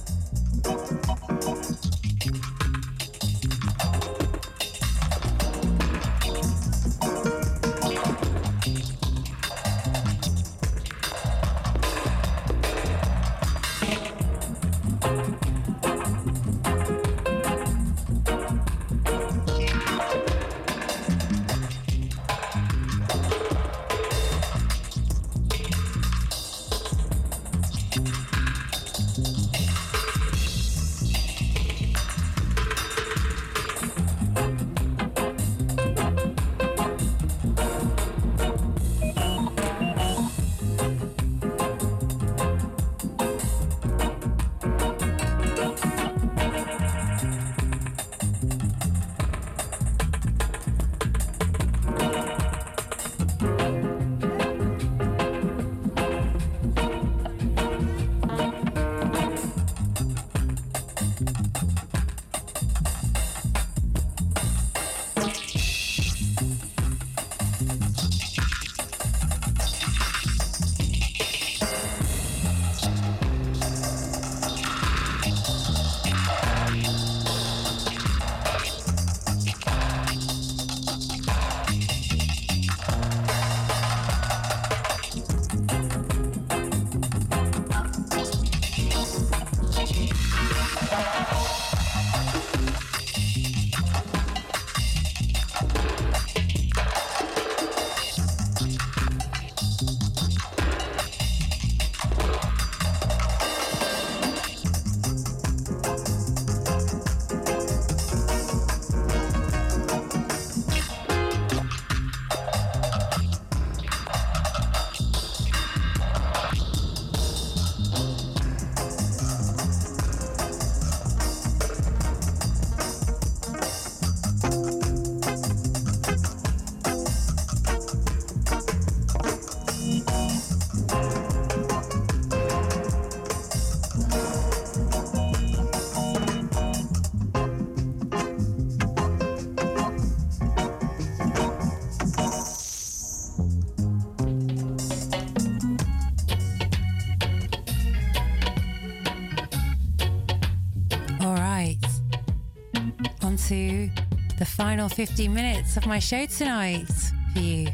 Final 154.90 155.06
50 155.06 155.28
minutes 155.28 155.78
of 155.78 155.86
my 155.86 156.00
show 156.00 156.26
tonight 156.26 156.88
for 157.34 157.40
you. 157.40 157.68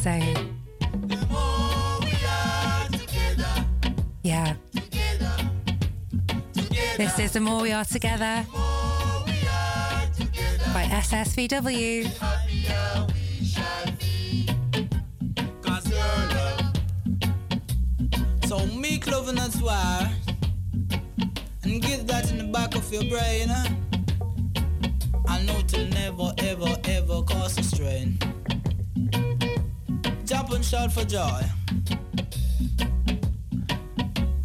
So, 0.00 0.10
yeah. 4.22 4.54
This 6.96 7.18
is 7.18 7.32
The 7.32 7.40
More 7.40 7.62
We 7.62 7.72
Are 7.72 7.84
Together 7.84 8.44
by 10.72 10.84
SSVW. 10.90 12.10
So 18.46 18.66
make 18.66 19.06
love 19.06 19.34
that's 19.34 19.60
why. 19.60 20.12
And 21.62 21.82
get 21.82 22.06
that 22.06 22.30
in 22.30 22.38
the 22.38 22.44
back 22.52 22.74
of 22.74 22.92
your 22.92 23.04
brain. 23.04 23.48
Huh? 23.48 23.73
Joy. 31.14 31.42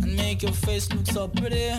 And 0.02 0.16
make 0.16 0.44
your 0.44 0.52
face 0.52 0.88
look 0.94 1.08
so 1.08 1.28
pretty. 1.28 1.72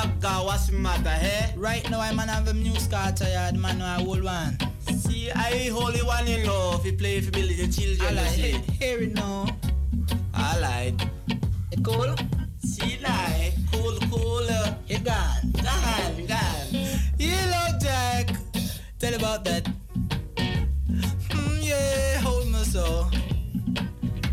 Ah, 0.00 0.04
Masaka, 0.06 0.44
what's 0.44 0.66
the 0.68 0.76
matter, 0.76 1.08
eh? 1.08 1.50
Right 1.56 1.88
now 1.90 2.00
I'm 2.00 2.20
on 2.20 2.28
have 2.28 2.46
a 2.46 2.52
new 2.54 2.74
scar 2.76 3.10
tired 3.10 3.56
man 3.56 3.82
I 3.82 4.00
hold 4.00 4.22
one. 4.22 4.56
See, 4.96 5.28
I 5.32 5.70
holy 5.72 6.02
one 6.02 6.28
in 6.28 6.46
love. 6.46 6.84
He 6.84 6.92
play 6.92 7.20
for 7.20 7.32
build 7.32 7.50
the 7.50 7.64
I 7.64 7.68
children. 7.68 8.14
like 8.16 8.38
it. 8.38 8.60
Hear 8.78 8.98
it 9.00 9.12
now. 9.14 9.46
I 10.34 10.58
like. 10.60 11.00
It 11.72 11.82
cool? 11.84 12.14
See, 12.64 12.98
like, 13.02 13.54
cool, 13.72 13.98
cool. 14.10 14.46
It 14.88 15.02
gone. 15.02 15.50
Gone, 15.52 16.26
gone. 16.26 16.98
Hello, 17.18 17.78
Jack. 17.80 18.30
Tell 19.00 19.14
about 19.14 19.44
that. 19.46 19.64
Mm, 20.36 21.58
yeah, 21.60 22.18
hold 22.20 22.46
me 22.46 22.62
so. 22.62 23.10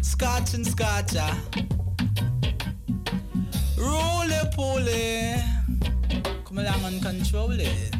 Scotch 0.01 0.53
and 0.53 0.65
scotcha. 0.67 1.35
Roly 3.77 4.39
poly. 4.53 5.54
Come 6.55 6.65
along 6.65 6.85
and 6.85 7.01
control 7.01 7.51
it. 7.51 7.93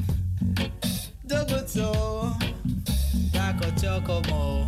Double 1.28 1.62
toe. 1.64 2.32
Taco 3.34 3.70
choco 3.72 4.22
mo. 4.30 4.66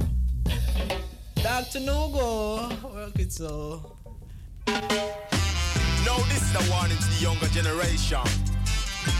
Dr. 1.35 1.79
Nugo. 1.79 2.67
Work 2.93 3.17
it 3.17 3.31
so. 3.31 3.95
Now 4.67 6.17
this 6.27 6.43
is 6.43 6.53
a 6.53 6.69
warning 6.69 6.97
to 6.97 7.07
the 7.07 7.19
younger 7.21 7.47
generation 7.47 8.27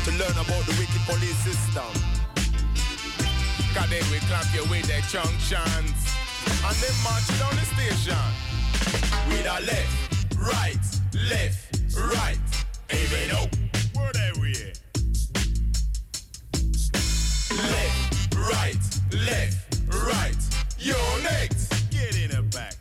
to 0.04 0.12
learn 0.20 0.36
about 0.36 0.66
the 0.68 0.76
wicked 0.78 1.04
police 1.08 1.40
system. 1.48 1.94
Cause 3.74 3.90
they 3.90 4.04
will 4.12 4.20
clap 4.28 4.54
you 4.54 4.66
with 4.70 4.86
their 4.86 5.00
junctions 5.08 5.96
and 6.44 6.76
then 6.76 6.96
march 7.06 7.28
down 7.40 7.56
the 7.56 7.64
station. 7.72 8.20
With 9.30 9.46
a 9.46 9.62
left, 9.64 10.36
right, 10.38 10.86
left, 11.32 11.80
right. 11.96 12.38
Even 12.92 13.32
up. 13.38 13.67
Left, 19.14 19.80
right. 20.06 20.36
You're 20.80 21.24
next. 21.24 21.90
Get 21.92 22.18
in 22.18 22.32
the 22.32 22.42
back. 22.44 22.76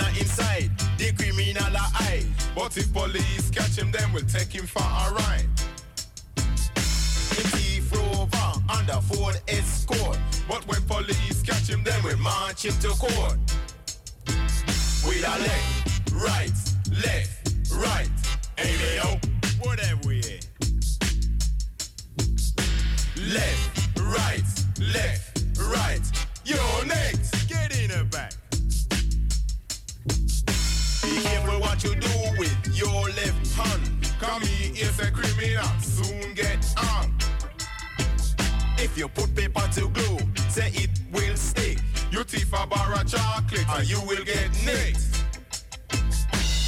A 0.00 0.08
inside, 0.20 0.70
the 0.98 1.12
criminal 1.12 1.74
a 1.74 1.78
hide. 1.78 2.26
But 2.54 2.76
if 2.76 2.92
police 2.92 3.50
catch 3.50 3.76
him, 3.76 3.90
then 3.90 4.12
we'll 4.12 4.24
take 4.24 4.52
him 4.52 4.66
for 4.66 4.82
a 4.82 5.12
ride. 5.12 5.48
Thief 6.76 7.92
rover, 7.92 8.62
under 8.68 9.00
Ford 9.00 9.40
Escort. 9.48 10.18
But 10.48 10.66
when 10.68 10.82
police 10.82 11.42
catch 11.42 11.68
him, 11.68 11.82
then 11.82 12.00
we 12.04 12.14
march 12.16 12.64
him 12.64 12.74
to 12.80 12.88
court. 12.88 13.38
With 15.06 15.24
a 15.26 15.36
left, 15.42 16.12
right, 16.12 16.52
left, 17.04 17.72
right. 17.74 18.08
Amen, 18.60 19.18
what 19.58 19.66
Whatever 19.66 20.08
we 20.08 20.19
Left, 23.32 24.00
right, 24.00 24.42
left, 24.92 25.44
right. 25.70 26.00
You're 26.44 26.84
next. 26.84 27.48
Get 27.48 27.78
in 27.78 27.90
the 27.90 28.04
back. 28.10 28.32
Be 31.02 31.22
careful 31.22 31.60
what 31.60 31.84
you 31.84 31.94
do 31.94 32.08
with 32.38 32.76
your 32.76 33.02
left 33.10 33.54
hand. 33.54 34.12
Come 34.18 34.42
here 34.42 34.72
is 34.84 34.98
a 34.98 35.12
criminal, 35.12 35.62
soon 35.80 36.34
get 36.34 36.58
hung. 36.76 37.14
If 38.78 38.98
you 38.98 39.06
put 39.06 39.32
paper 39.36 39.68
to 39.74 39.88
glue, 39.90 40.18
say 40.48 40.72
it 40.74 40.90
will 41.12 41.36
stick. 41.36 41.78
You 42.10 42.24
thief 42.24 42.52
a 42.52 42.66
bar 42.66 42.94
of 42.94 43.06
chocolate 43.06 43.68
and 43.68 43.88
you 43.88 44.00
will 44.08 44.24
get 44.24 44.50
nicked. 44.64 45.24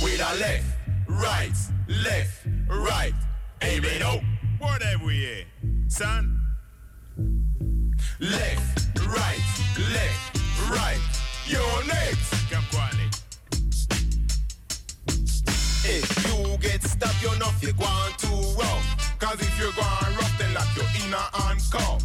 With 0.00 0.20
a 0.20 0.38
left, 0.38 0.66
right, 1.08 1.56
left, 1.88 2.46
right. 2.68 3.14
Amen. 3.64 4.02
Oh, 4.04 4.20
whatever 4.60 5.06
we 5.06 5.14
here, 5.14 5.44
son. 5.88 6.41
Left, 8.20 8.98
right, 9.06 9.44
left, 9.92 10.70
right. 10.70 11.00
You're 11.46 11.84
next. 11.86 12.32
Come. 12.50 12.62
If 15.84 16.06
you 16.26 16.56
get 16.58 16.82
stuck, 16.82 17.14
you're 17.20 17.36
not 17.38 17.54
you're 17.60 17.72
going 17.72 18.14
too 18.16 18.40
rough. 18.58 19.18
Cause 19.18 19.40
if 19.40 19.58
you're 19.58 19.72
going 19.72 20.16
rough, 20.16 20.38
then 20.38 20.54
lock 20.54 20.68
you 20.76 20.82
in 21.04 21.12
a 21.12 21.24
handcuff. 21.36 22.02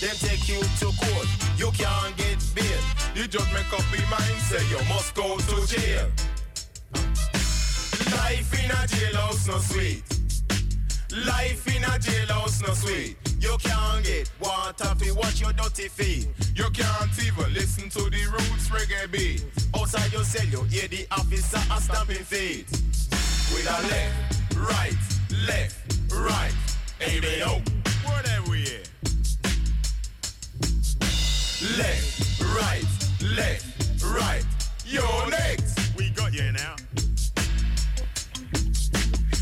Then 0.00 0.14
take 0.16 0.48
you 0.48 0.60
to 0.60 0.86
court, 0.86 1.28
you 1.56 1.70
can't 1.72 2.16
get 2.16 2.38
bail. 2.54 2.82
The 3.14 3.26
judge 3.26 3.52
make 3.52 3.72
up 3.72 3.82
his 3.90 4.08
mind, 4.10 4.40
say 4.42 4.62
you 4.68 4.78
must 4.88 5.14
go 5.14 5.38
to 5.38 5.66
jail. 5.66 6.06
Life 8.14 8.64
in 8.64 8.70
a 8.70 8.86
jailhouse 8.86 9.48
no 9.48 9.58
sweet. 9.58 10.17
Life 11.10 11.74
in 11.74 11.82
a 11.84 11.96
jailhouse 11.98 12.66
no 12.66 12.74
sweet. 12.74 13.16
You 13.40 13.56
can't 13.62 14.04
get 14.04 14.30
water 14.40 14.94
to 14.94 15.12
wash 15.14 15.40
your 15.40 15.54
dirty 15.54 15.88
feet. 15.88 16.28
You 16.54 16.68
can't 16.70 17.10
even 17.24 17.54
listen 17.54 17.88
to 17.90 18.10
the 18.10 18.26
roots 18.30 18.68
reggae 18.68 19.10
beat. 19.10 19.42
Outside 19.74 20.12
your 20.12 20.24
cell, 20.24 20.44
you 20.44 20.62
hear 20.64 20.86
the 20.86 21.06
officer 21.10 21.60
a 21.72 21.80
stamping 21.80 22.24
feet. 22.24 22.66
With 23.54 23.66
a 23.66 23.80
left, 23.88 24.56
right, 24.56 24.96
left, 25.46 25.96
right. 26.12 26.52
Amen. 27.00 27.42
Oh, 27.46 27.62
whatever 28.04 28.50
we 28.50 28.58
here. 28.58 28.82
Left, 31.78 32.40
right, 32.54 32.84
left, 33.34 34.04
right. 34.04 34.44
You're 34.84 35.30
next. 35.30 35.96
We 35.96 36.10
got 36.10 36.34
you 36.34 36.52
now. 36.52 36.76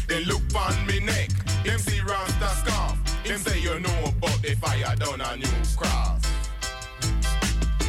They 0.06 0.24
look 0.24 0.42
on 0.54 0.86
me 0.86 1.00
neck. 1.00 1.30
Them 1.66 1.80
see 1.80 2.00
Rasta 2.00 2.48
scarf. 2.60 3.24
Them 3.24 3.38
say 3.38 3.60
you 3.60 3.80
know 3.80 4.04
about 4.04 4.40
the 4.40 4.54
fire 4.54 4.94
down 4.94 5.20
a 5.20 5.36
New 5.36 5.48
Cross. 5.76 6.22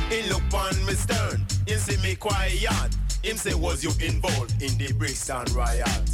He 0.10 0.24
look 0.30 0.42
on 0.52 0.84
me 0.88 0.94
stern. 0.94 1.46
Him 1.68 1.78
see 1.78 2.02
me 2.02 2.16
quiet. 2.16 2.96
Him 3.24 3.38
say 3.38 3.54
was 3.54 3.84
you 3.84 3.92
involved 4.04 4.64
in 4.64 4.76
the 4.80 4.92
Brixton 4.94 5.46
riot? 5.54 6.10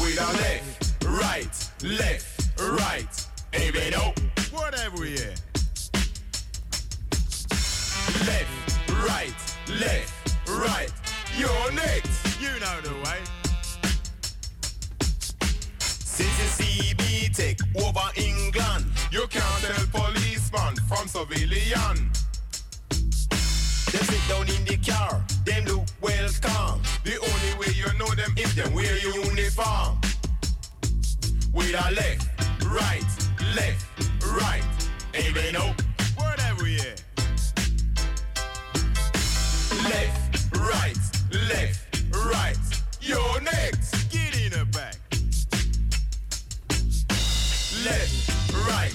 With 0.00 0.20
a 0.20 0.30
left, 0.38 1.04
right, 1.04 1.70
left, 1.82 2.48
right. 2.60 3.26
Amen. 3.56 3.92
Oh, 3.96 4.12
whatever 4.52 5.00
we 5.00 5.16
here. 5.16 5.34
Left, 8.24 8.88
right, 9.04 9.34
left, 9.80 10.36
right. 10.48 10.92
You're 11.36 11.72
next. 11.72 12.40
You 12.40 12.50
know 12.60 12.80
the 12.82 12.94
way. 13.04 13.37
Since 16.18 16.58
the 16.58 16.64
CB 16.64 17.32
take 17.32 17.60
over 17.76 18.10
England, 18.16 18.86
you 19.12 19.24
can't 19.28 19.62
tell 19.62 19.86
policeman 20.02 20.74
from 20.88 21.06
civilian. 21.06 22.10
They 22.90 24.02
sit 24.02 24.28
down 24.28 24.48
in 24.48 24.64
the 24.64 24.78
car, 24.84 25.24
them 25.44 25.64
look 25.66 25.86
well 26.00 26.28
calm. 26.42 26.82
The 27.04 27.18
only 27.20 27.52
way 27.60 27.72
you 27.72 27.86
know 28.00 28.12
them 28.16 28.34
if 28.36 28.52
them 28.56 28.74
wear 28.74 28.98
uniform. 28.98 30.00
With 31.52 31.86
a 31.86 31.88
left, 31.92 32.26
right, 32.64 33.06
left, 33.54 33.86
right. 34.26 34.64
Amen. 35.14 35.54
Oh, 35.56 35.72
whatever 36.16 36.64
we 36.64 36.78
here. 36.78 36.96
Left, 39.84 40.52
right, 40.56 40.98
left, 41.48 42.02
right. 42.12 42.58
You're 43.00 43.40
next. 43.40 43.97
left, 47.88 48.54
right, 48.68 48.92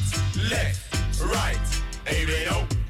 left, 0.50 1.22
right. 1.22 1.58
Hey, 2.06 2.26
they 2.26 2.46
don't. 2.46 2.83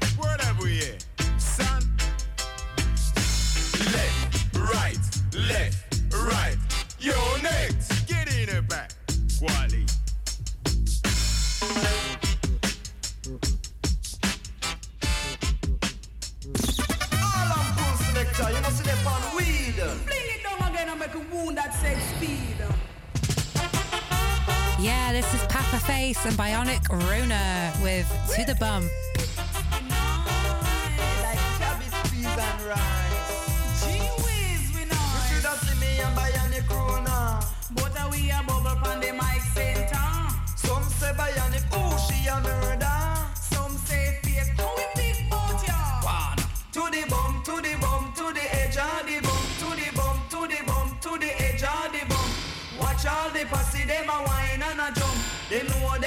Grace 26.14 26.26
and 26.26 26.36
Bionic 26.36 26.88
Rona 26.88 27.72
with 27.82 28.06
To 28.36 28.44
the 28.44 28.54
Bum. 28.56 28.88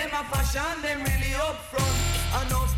them 0.09 0.21
a 0.21 0.23
fashion, 0.35 0.81
them 0.81 0.99
really 0.99 1.33
up 1.35 1.55
front. 1.65 2.49
know. 2.49 2.76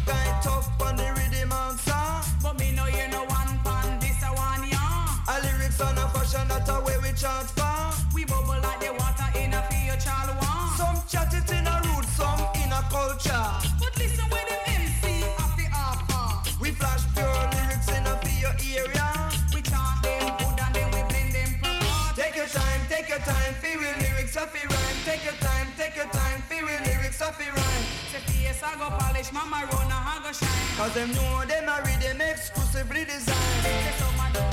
polish, 29.19 29.33
mama 29.33 29.65
run 29.71 29.87
a 29.87 29.93
hanger 29.93 30.33
shine. 30.33 30.49
Cause 30.77 30.93
them 30.93 31.11
know 31.11 31.43
them 31.45 31.69
are 31.69 31.83
them 31.83 32.21
exclusively 32.21 33.05
designed. 33.05 34.48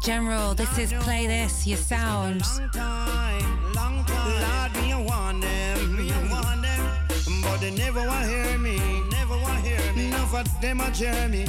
General. 0.00 0.54
This 0.54 0.78
is 0.78 0.94
Play 1.04 1.26
This, 1.26 1.66
Your 1.66 1.76
Sound. 1.76 2.40
Long 2.40 2.70
time, 2.70 3.72
long 3.74 4.04
time. 4.06 4.72
Lord, 4.72 4.72
me 4.82 4.94
want 5.06 5.42
them, 5.42 5.96
me 5.96 6.10
want 6.30 6.62
them. 6.62 7.42
But 7.42 7.60
they 7.60 7.70
never 7.70 8.06
want 8.06 8.26
hear 8.26 8.56
me, 8.56 8.78
never 9.10 9.36
want 9.36 9.62
hear 9.62 9.92
me. 9.92 10.08
Enough 10.08 10.34
of 10.34 10.60
them 10.62 10.80
Jeremy. 10.94 11.44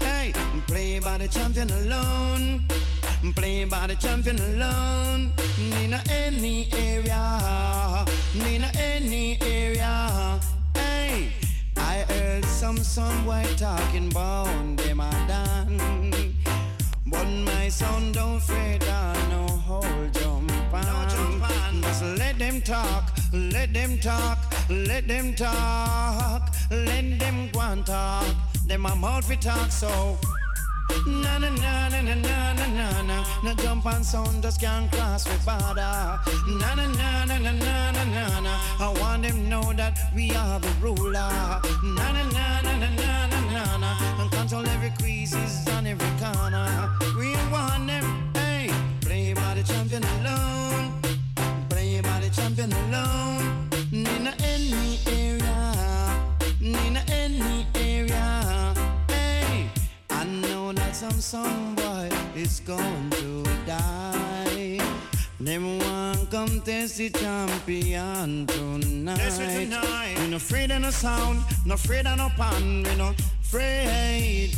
Hey, 0.00 0.32
play 0.66 0.98
by 0.98 1.18
the 1.18 1.28
champion 1.28 1.70
alone. 1.70 2.64
Play 3.36 3.64
by 3.66 3.86
the 3.86 3.94
champion 3.94 4.36
alone. 4.40 5.32
Any 6.08 6.68
area, 6.72 8.04
any 8.76 9.38
area. 9.42 10.40
Hey, 10.74 11.32
I 11.76 12.04
heard 12.08 12.44
some, 12.46 12.78
some 12.78 13.24
white 13.24 13.56
talking 13.56 14.10
about 14.10 14.76
them 14.78 15.23
my 17.64 17.70
son 17.70 18.12
don't 18.12 18.40
fret 18.40 18.86
on 18.90 19.30
no 19.30 19.46
whole 19.66 20.08
jump 20.12 20.52
on. 20.74 20.82
No 20.84 21.08
jump 21.08 21.50
on. 21.50 21.80
Just 21.80 22.02
let 22.20 22.38
them 22.38 22.60
talk, 22.60 23.04
let 23.32 23.72
them 23.72 23.98
talk, 23.98 24.38
let 24.68 25.08
them 25.08 25.32
talk, 25.34 26.54
let 26.70 27.18
them 27.18 27.48
go 27.52 27.60
and 27.60 27.86
talk. 27.86 28.26
Them 28.66 28.84
a 28.84 28.94
mouth 28.94 29.26
we 29.30 29.36
talk 29.36 29.70
so. 29.70 30.18
Na 31.06 31.38
na 31.38 31.48
na 31.48 31.88
na 31.88 32.02
na 32.02 32.14
na 32.14 32.52
na 32.52 33.02
na 33.02 33.24
na 33.42 33.54
jump 33.54 33.86
and 33.86 34.04
sound 34.04 34.42
just 34.42 34.60
can't 34.60 34.92
cross 34.92 35.26
with 35.26 35.46
border. 35.46 36.20
Na 36.60 36.74
na 36.74 36.86
na 37.00 37.24
na 37.24 37.38
na 37.38 37.52
na 37.52 37.90
na 37.92 38.04
na 38.14 38.40
na. 38.40 38.54
I 38.78 38.94
want 39.00 39.22
them 39.22 39.48
know 39.48 39.72
that 39.72 39.98
we 40.14 40.30
are 40.32 40.60
the 40.60 40.72
ruler. 40.82 41.32
Na 41.96 42.12
na 42.12 42.22
na 42.36 42.60
na 42.60 42.72
na 42.76 43.26
na 43.28 43.33
And 44.44 44.50
control 44.50 44.74
every 44.74 44.90
creases 45.00 45.66
on 45.68 45.86
every 45.86 46.06
corner. 46.20 46.90
We 47.16 47.32
want 47.50 47.86
them, 47.86 48.30
hey, 48.34 48.70
play 49.00 49.32
by 49.32 49.54
the 49.54 49.62
champion 49.62 50.04
alone. 50.04 51.00
Play 51.70 52.02
by 52.02 52.20
the 52.20 52.28
champion 52.28 52.70
alone. 52.70 53.70
In 53.90 54.26
any 54.44 54.98
area, 55.06 55.72
in 56.60 56.96
any 57.08 57.66
area. 57.74 58.74
Hey, 59.08 59.70
I 60.10 60.24
know 60.24 60.72
that 60.74 60.94
some 60.94 61.12
some 61.12 61.74
boy 61.74 62.10
is 62.36 62.60
going 62.60 63.10
to 63.12 63.44
die. 63.64 64.78
Them 65.40 65.78
want 65.78 66.30
come 66.30 66.60
test 66.60 66.98
the 66.98 67.08
champion 67.08 68.46
tonight. 68.46 69.16
Test 69.16 69.40
it 69.40 69.70
tonight. 69.70 70.18
We 70.18 70.28
no 70.28 70.36
afraid 70.36 70.70
of 70.70 70.82
no 70.82 70.90
sound, 70.90 71.42
no 71.64 71.74
afraid 71.74 72.06
of 72.06 72.18
no 72.18 72.28
pan, 72.36 72.82
we 72.82 72.94
no 72.96 73.14
afraid, 73.54 74.50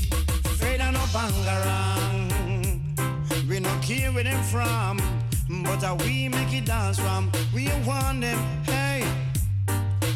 afraid 0.47 0.81
of 0.81 0.93
no 0.95 1.01
bangarang. 1.13 2.33
We 3.47 3.61
no 3.61 3.69
care 3.83 4.11
where 4.11 4.25
them 4.25 4.43
from, 4.45 5.01
but 5.65 5.85
a 5.85 5.95
we 6.03 6.29
make 6.29 6.55
it 6.55 6.65
dance 6.65 6.99
from. 6.99 7.31
We 7.55 7.69
want 7.87 8.23
them, 8.23 8.39
hey. 8.65 9.05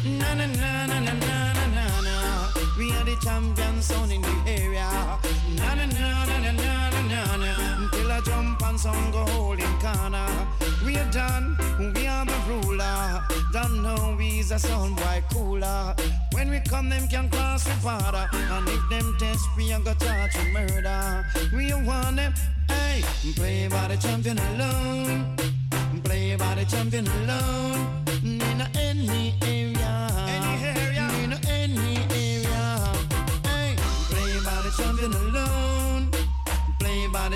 Na 0.03 0.33
na 0.33 0.47
na 0.47 0.87
na 0.87 0.99
na 0.99 1.13
na 1.13 1.53
na 1.77 2.01
na. 2.01 2.47
We 2.77 2.91
are 2.93 3.05
the 3.05 3.15
champions 3.23 3.85
sound 3.85 4.11
in 4.11 4.21
the 4.23 4.35
area. 4.47 4.89
Na 5.57 5.75
na 5.75 5.85
na 5.85 6.25
na 6.25 6.39
na 6.39 6.51
na 6.51 6.91
na 7.07 7.35
na. 7.37 7.89
Till 7.91 8.11
I 8.11 8.19
jump 8.25 8.63
and 8.65 8.79
some 8.79 9.11
go 9.11 9.25
holding 9.25 9.77
corner. 9.79 10.27
Are 11.01 11.11
done, 11.11 11.57
we 11.79 12.05
are 12.05 12.25
the 12.25 12.37
ruler. 12.47 13.23
Don't 13.51 13.81
know 13.81 14.15
we's 14.19 14.51
a 14.51 14.59
sound 14.59 14.97
boy 14.97 15.23
cooler. 15.31 15.95
When 16.31 16.51
we 16.51 16.59
come, 16.59 16.89
them 16.89 17.07
can 17.07 17.27
cross 17.29 17.63
the 17.63 17.73
border. 17.81 18.29
And 18.33 18.67
if 18.69 18.89
them 18.89 19.15
test, 19.17 19.43
we 19.57 19.73
are 19.73 19.79
gonna 19.79 19.97
charge 19.97 20.35
with 20.35 20.53
murder. 20.53 21.25
We 21.53 21.73
want 21.73 22.17
them, 22.17 22.33
hey, 22.67 23.01
play 23.35 23.67
by 23.67 23.87
the 23.87 23.97
champion 23.97 24.37
alone. 24.37 25.35
Play 26.03 26.35
by 26.35 26.55
the 26.55 26.65
champion 26.65 27.07
alone. 27.07 28.03
In 28.23 28.61
any 28.75 29.33
area. 29.41 29.70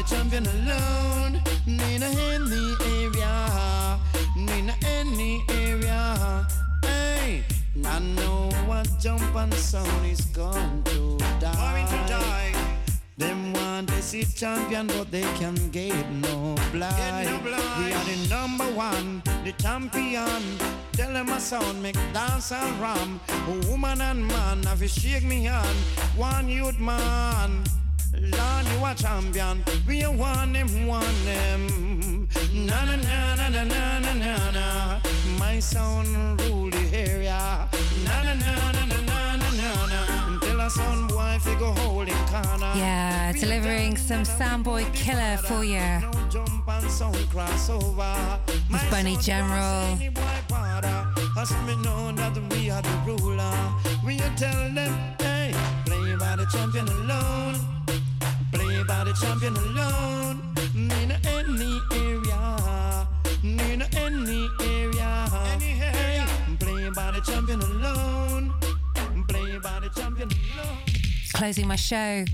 Champion 0.07 0.45
alone. 0.47 1.41
In 1.67 1.79
any 1.79 2.75
area. 2.85 3.99
In 4.35 4.71
any 4.83 5.43
area. 5.49 6.47
Hey, 6.83 7.43
I 7.83 7.99
know 7.99 8.49
what 8.67 8.87
jump 8.99 9.35
and 9.35 9.53
sound 9.53 10.05
is 10.05 10.21
going 10.25 10.83
to 10.83 11.17
die. 11.39 11.51
Going 11.53 11.87
to 11.87 12.09
die. 12.09 12.53
Them 13.17 13.53
want 13.53 13.87
to 13.89 14.01
see 14.01 14.25
champion, 14.25 14.87
but 14.87 15.09
they 15.09 15.27
can 15.39 15.55
get 15.71 16.09
no 16.11 16.55
blind. 16.71 17.29
no 17.29 17.39
blind. 17.39 17.85
We 17.85 17.93
are 17.93 18.03
the 18.03 18.27
number 18.29 18.65
one, 18.65 19.23
the 19.43 19.53
champion. 19.53 20.43
Tell 20.93 21.13
them 21.13 21.29
a 21.29 21.39
sound, 21.39 21.81
make 21.81 21.97
dance 22.13 22.51
and 22.51 22.79
ram. 22.79 23.19
Woman 23.69 24.01
and 24.01 24.27
man, 24.27 24.63
have 24.63 24.81
you 24.81 24.87
shake 24.87 25.23
me 25.23 25.45
hand. 25.45 25.77
One 26.17 26.49
youth 26.49 26.79
man. 26.79 27.63
You 28.21 28.85
a 28.85 28.93
champion. 28.95 29.63
We 29.87 30.05
want 30.07 30.53
them, 30.53 30.87
want 30.87 31.25
them. 31.25 32.27
Na 32.53 32.85
na 32.85 32.95
na 32.95 33.35
na 33.35 33.49
na 33.49 33.63
na 33.63 33.99
na 33.99 34.13
na 34.13 34.51
na. 34.51 34.99
My 35.39 35.59
sound 35.59 36.41
rule 36.41 36.69
the 36.69 36.89
area. 36.93 37.67
Na 38.05 38.23
na 38.23 38.33
na 38.33 38.71
na 38.71 38.85
na 38.85 39.01
na 39.01 39.37
na 39.37 39.49
na 39.51 39.87
na. 39.87 40.27
Until 40.27 40.61
a 40.61 40.69
son 40.69 41.07
boy 41.07 41.37
figure 41.41 41.67
holding 41.67 42.25
corner. 42.27 42.73
Yeah, 42.75 43.31
delivering 43.33 43.97
some 43.97 44.23
Soundboy 44.23 44.93
killer 44.93 45.37
for 45.37 45.63
you. 45.63 45.81
Jump 46.29 46.67
and 46.67 46.91
sound 46.91 47.15
crossover. 47.31 48.39
With 48.71 48.89
Bunny 48.91 49.17
General. 49.17 49.97
Us 51.37 51.51
me 51.67 51.75
know 51.83 52.11
that 52.13 52.37
we 52.53 52.69
are 52.69 52.81
the 52.81 52.89
ruler. 53.05 53.53
We 54.05 54.17
tell 54.37 54.73
them, 54.73 54.93
hey, 55.19 55.53
play 55.85 56.15
by 56.15 56.37
the 56.37 56.45
champion 56.45 56.87
alone. 56.87 57.74
Play 59.05 59.13
by 59.13 59.19
the 59.19 59.25
champion 59.25 59.55
alone. 59.57 60.41
In 60.73 61.11
any 61.11 61.79
area. 61.93 63.07
In 63.43 63.81
any 63.97 64.49
area. 64.61 65.29
Any 65.53 65.79
area. 65.79 66.27
Play 66.59 66.89
by 66.89 67.11
the 67.11 67.21
champion 67.21 67.61
alone. 67.61 68.53
Play 69.27 69.59
by 69.59 69.79
the 69.81 69.89
champion 69.95 70.29
alone. 70.31 70.77
Closing 71.33 71.67
my 71.67 71.75
show. 71.75 72.25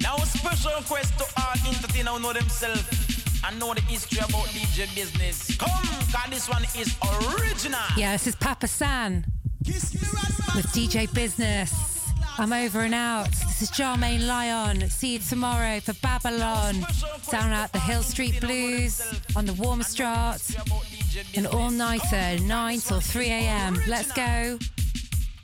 Now 0.00 0.16
a 0.16 0.26
special 0.26 0.72
request 0.76 1.16
to 1.18 1.24
all 1.40 1.52
entertainers 1.68 2.12
who 2.12 2.20
know 2.20 2.32
themselves 2.32 2.82
and 3.46 3.60
know 3.60 3.74
the 3.74 3.82
history 3.82 4.18
about 4.18 4.46
DJ 4.46 4.92
business. 4.96 5.56
Come, 5.56 5.70
cause 5.70 6.30
this 6.30 6.48
one 6.48 6.64
is 6.76 6.96
original. 7.38 7.78
Yeah, 7.96 8.12
this 8.12 8.26
is 8.26 8.34
Papa 8.34 8.66
San 8.66 9.24
with 9.64 10.66
DJ 10.72 11.12
Business. 11.14 11.95
I'm 12.38 12.52
over 12.52 12.80
and 12.80 12.94
out. 12.94 13.30
This 13.30 13.62
is 13.62 13.70
Germaine 13.70 14.26
Lyon. 14.26 14.90
See 14.90 15.14
you 15.14 15.18
tomorrow 15.18 15.80
for 15.80 15.94
Babylon. 15.94 16.86
Down 17.30 17.50
at 17.52 17.72
the 17.72 17.78
Hill 17.78 18.02
Street 18.02 18.40
Blues 18.40 19.00
on 19.34 19.46
the 19.46 19.54
Warm 19.54 19.80
Strat. 19.80 20.54
An 21.36 21.46
all 21.46 21.70
nighter, 21.70 22.38
9 22.42 22.78
till 22.80 23.00
3 23.00 23.26
a.m. 23.26 23.80
Let's 23.88 24.12
go. 24.12 24.58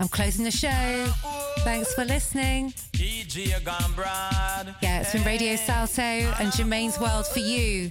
I'm 0.01 0.09
closing 0.09 0.45
the 0.45 0.51
show. 0.51 1.07
Thanks 1.61 1.95
for 1.95 2.05
listening. 2.05 2.75
Yeah, 4.83 5.01
it's 5.01 5.13
been 5.13 5.25
Radio 5.25 5.57
Salto 5.57 6.03
and 6.03 6.53
Germaine's 6.53 7.01
World 7.01 7.27
for 7.27 7.39
you. 7.39 7.89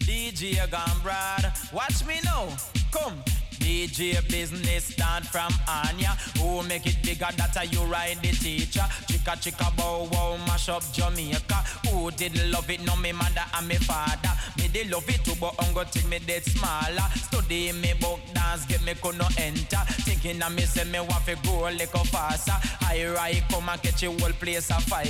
DJ 0.00 0.56
Gambrad. 0.68 1.72
Watch 1.72 2.04
me 2.04 2.18
now. 2.24 2.48
Come. 2.90 3.22
DJ 3.60 4.26
business 4.28 4.86
start 4.86 5.24
from 5.24 5.52
Anya. 5.68 6.16
Who 6.38 6.62
make 6.66 6.86
it 6.86 6.96
bigger? 7.02 7.28
That 7.36 7.56
are 7.56 7.64
you 7.66 7.82
ride 7.84 8.18
the 8.22 8.32
teacher. 8.32 8.86
Chicka 9.06 9.36
chicka 9.42 9.76
bow 9.76 10.08
wow 10.10 10.36
mash 10.46 10.68
up 10.68 10.82
Jamaica. 10.92 11.62
Who 11.88 12.10
didn't 12.10 12.50
love 12.50 12.68
it? 12.70 12.84
No 12.84 12.96
me 12.96 13.12
mother 13.12 13.44
and 13.54 13.68
me 13.68 13.76
father. 13.76 14.32
Me 14.58 14.68
they 14.68 14.84
love 14.84 15.08
it 15.08 15.24
too, 15.24 15.34
but 15.40 15.54
I'm 15.60 15.72
gonna 15.74 15.88
take 15.90 16.08
me 16.08 16.18
dead 16.18 16.44
smaller. 16.44 17.08
Study 17.14 17.72
me 17.72 17.92
book 18.00 18.20
dance, 18.34 18.64
get 18.66 18.82
me 18.84 18.94
could 18.94 19.18
no 19.18 19.26
enter. 19.38 19.82
Thinking 20.04 20.42
of 20.42 20.54
me 20.54 20.62
say 20.62 20.84
me 20.84 20.98
want 21.00 21.24
to 21.26 21.36
go 21.44 21.68
a 21.68 21.70
little 21.70 22.04
faster. 22.04 22.56
I 22.86 23.06
ride 23.14 23.44
come 23.50 23.68
and 23.68 23.82
catch 23.82 24.02
a 24.02 24.06
whole 24.06 24.32
place 24.32 24.70
a 24.70 24.80
fire. 24.80 25.04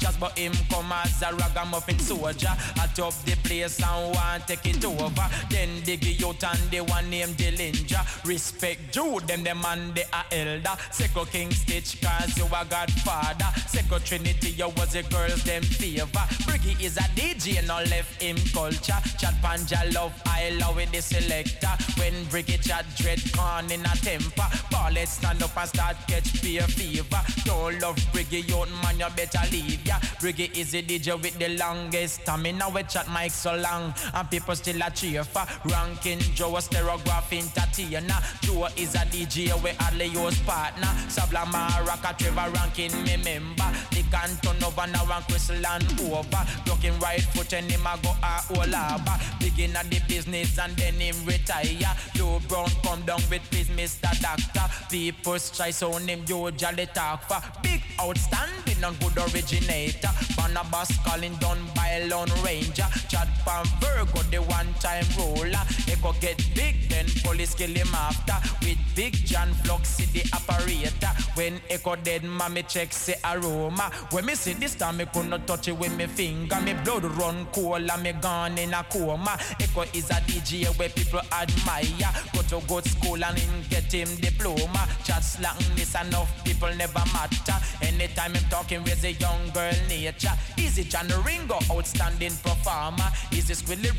Just 0.00 0.20
but 0.20 0.38
him 0.38 0.52
come 0.70 0.92
as 0.92 1.22
a 1.22 1.34
ragamuffin 1.34 1.98
soldier. 1.98 2.54
I 2.76 2.86
top 2.94 3.14
the 3.24 3.36
place 3.44 3.82
and 3.82 4.14
want 4.14 4.46
take 4.46 4.66
it 4.66 4.84
over. 4.84 5.28
Then 5.50 5.68
dig 5.84 6.06
it 6.06 6.24
out 6.24 6.42
and 6.44 6.70
the 6.70 6.80
one 6.80 7.10
named 7.10 7.36
Dillinger. 7.36 7.95
Respect 8.24 8.92
Jude, 8.92 9.26
them 9.26 9.44
the 9.44 9.54
man 9.54 9.92
they 9.94 10.04
are 10.12 10.24
elder. 10.32 10.76
Second 10.90 11.26
King 11.26 11.50
Stitt, 11.50 11.96
cause 12.02 12.36
you 12.36 12.46
a 12.46 12.64
godfather. 12.64 13.50
Second 13.66 14.04
Trinity, 14.04 14.50
you 14.50 14.68
was 14.76 14.94
a 14.94 15.02
girls 15.04 15.42
them 15.44 15.62
favor. 15.62 16.26
Briggy 16.46 16.80
is 16.82 16.96
a 16.96 17.06
DJ, 17.16 17.66
no 17.66 17.76
left 17.90 18.22
him 18.22 18.36
culture. 18.52 19.00
Chat 19.18 19.34
panja 19.42 19.92
love, 19.94 20.12
I 20.26 20.50
love 20.60 20.76
with 20.76 20.92
the 20.92 21.02
selector. 21.02 21.74
When 21.98 22.14
Briggy 22.26 22.60
chat 22.66 22.84
dread 22.96 23.20
con 23.32 23.70
in 23.70 23.80
a 23.80 23.96
temper. 23.96 24.48
Ball 24.70 24.96
it 24.96 25.08
stand 25.08 25.42
up 25.42 25.56
and 25.56 25.68
start 25.68 25.96
catch 26.08 26.42
beer 26.42 26.62
fever. 26.62 27.22
Don't 27.44 27.80
love 27.80 27.96
Briggy, 28.12 28.48
youth 28.48 28.70
man, 28.82 28.98
you 28.98 29.06
better 29.16 29.40
leave 29.50 29.84
ya. 29.86 29.98
Briggy 30.20 30.56
is 30.56 30.74
a 30.74 30.82
DJ 30.82 31.20
with 31.20 31.38
the 31.38 31.56
longest 31.56 32.22
stamina. 32.22 32.68
We 32.70 32.82
chat 32.84 33.08
mic 33.12 33.30
so 33.30 33.56
long, 33.56 33.94
and 34.14 34.30
people 34.30 34.54
still 34.54 34.80
a 34.82 34.90
cheer 34.90 35.24
for. 35.24 35.46
Ranking 35.64 36.20
Joe, 36.34 36.56
a 36.56 36.60
stereograph 36.60 37.32
entertainer. 37.94 38.20
Joe 38.40 38.68
is 38.76 38.94
a 38.94 38.98
DJ, 38.98 39.52
we 39.62 40.04
use 40.04 40.38
partner. 40.40 40.76
Ghana. 40.76 41.08
Sabla 41.08 41.86
Rock, 41.86 42.18
Trevor 42.18 42.50
Rankin, 42.50 42.92
me 43.04 43.16
member. 43.16 43.70
The 43.90 44.02
canton 44.10 44.62
over 44.64 44.86
now 44.86 45.06
and 45.12 45.24
Crystal 45.26 45.66
and 45.66 46.00
over. 46.00 46.46
Looking 46.66 46.98
right 47.00 47.22
foot 47.22 47.52
and 47.52 47.70
him 47.70 47.86
a 47.86 47.98
go 48.02 48.10
a 48.22 48.40
all 48.54 48.74
over. 48.74 49.16
Begin 49.40 49.76
at 49.76 49.90
the 49.90 50.00
business 50.08 50.58
and 50.58 50.76
then 50.76 50.94
him 50.94 51.16
retire. 51.24 51.94
Joe 52.14 52.40
Brown 52.48 52.68
come 52.82 53.02
down 53.02 53.20
with 53.30 53.42
his 53.52 53.68
Mr. 53.68 54.10
Doctor. 54.20 54.66
People 54.90 55.38
try 55.38 55.70
so 55.70 55.92
him 55.92 56.24
Joe 56.24 56.50
Jolly 56.50 56.86
talk 56.86 57.22
for. 57.24 57.40
Big 57.62 57.82
outstanding 58.00 58.82
and 58.84 58.98
good 59.00 59.16
originator. 59.18 60.10
Barnabas 60.36 60.96
Collins 61.04 61.38
done 61.38 61.58
by 61.74 62.02
Lone 62.04 62.30
Ranger. 62.44 62.86
Chad 63.08 63.28
Pan 63.44 63.64
Virgo, 63.80 64.22
the 64.30 64.38
one 64.42 64.72
time 64.80 65.04
roller. 65.18 65.64
Echo 65.88 66.12
get 66.20 66.38
big, 66.54 66.88
then 66.88 67.06
police 67.24 67.54
kill 67.66 67.74
him 67.74 67.94
after. 67.94 68.34
With 68.62 68.78
Big 68.94 69.12
John 69.12 69.52
Flux, 69.64 69.96
the 69.96 70.22
operator. 70.32 71.12
When 71.34 71.60
Echo 71.68 71.96
dead, 71.96 72.24
mommy 72.24 72.62
check 72.62 72.92
say 72.92 73.16
aroma. 73.24 73.90
When 74.10 74.26
me 74.26 74.34
see 74.34 74.54
this 74.54 74.74
time, 74.74 74.98
me 74.98 75.06
could 75.12 75.28
not 75.28 75.46
touch 75.46 75.68
it 75.68 75.76
with 75.76 75.96
me 75.96 76.06
finger. 76.06 76.60
Me 76.60 76.74
blood 76.84 77.04
run 77.04 77.46
cold 77.52 77.90
and 77.90 78.02
me 78.02 78.12
gone 78.12 78.58
in 78.58 78.74
a 78.74 78.84
coma. 78.84 79.38
Echo 79.60 79.82
is 79.92 80.10
a 80.10 80.14
DJ 80.14 80.66
where 80.78 80.88
people 80.88 81.20
admire. 81.32 82.12
Go 82.32 82.42
to 82.42 82.66
good 82.66 82.84
school 82.84 83.22
and 83.24 83.38
him 83.38 83.64
get 83.68 83.92
him 83.92 84.08
diploma. 84.16 84.88
Chat 85.04 85.22
slang 85.22 85.56
this 85.74 85.94
enough 85.94 86.44
people 86.44 86.74
never 86.76 87.02
matter. 87.12 87.58
Anytime 87.82 88.32
I'm 88.34 88.44
talking 88.50 88.82
with 88.82 89.04
a 89.04 89.12
young 89.12 89.50
girl 89.52 89.72
nature. 89.88 90.32
Easy 90.56 90.84
John 90.84 91.08
Ringo, 91.24 91.58
outstanding 91.70 92.36
performer. 92.42 93.10
Is 93.32 93.48
this 93.48 93.68
really 93.68 93.90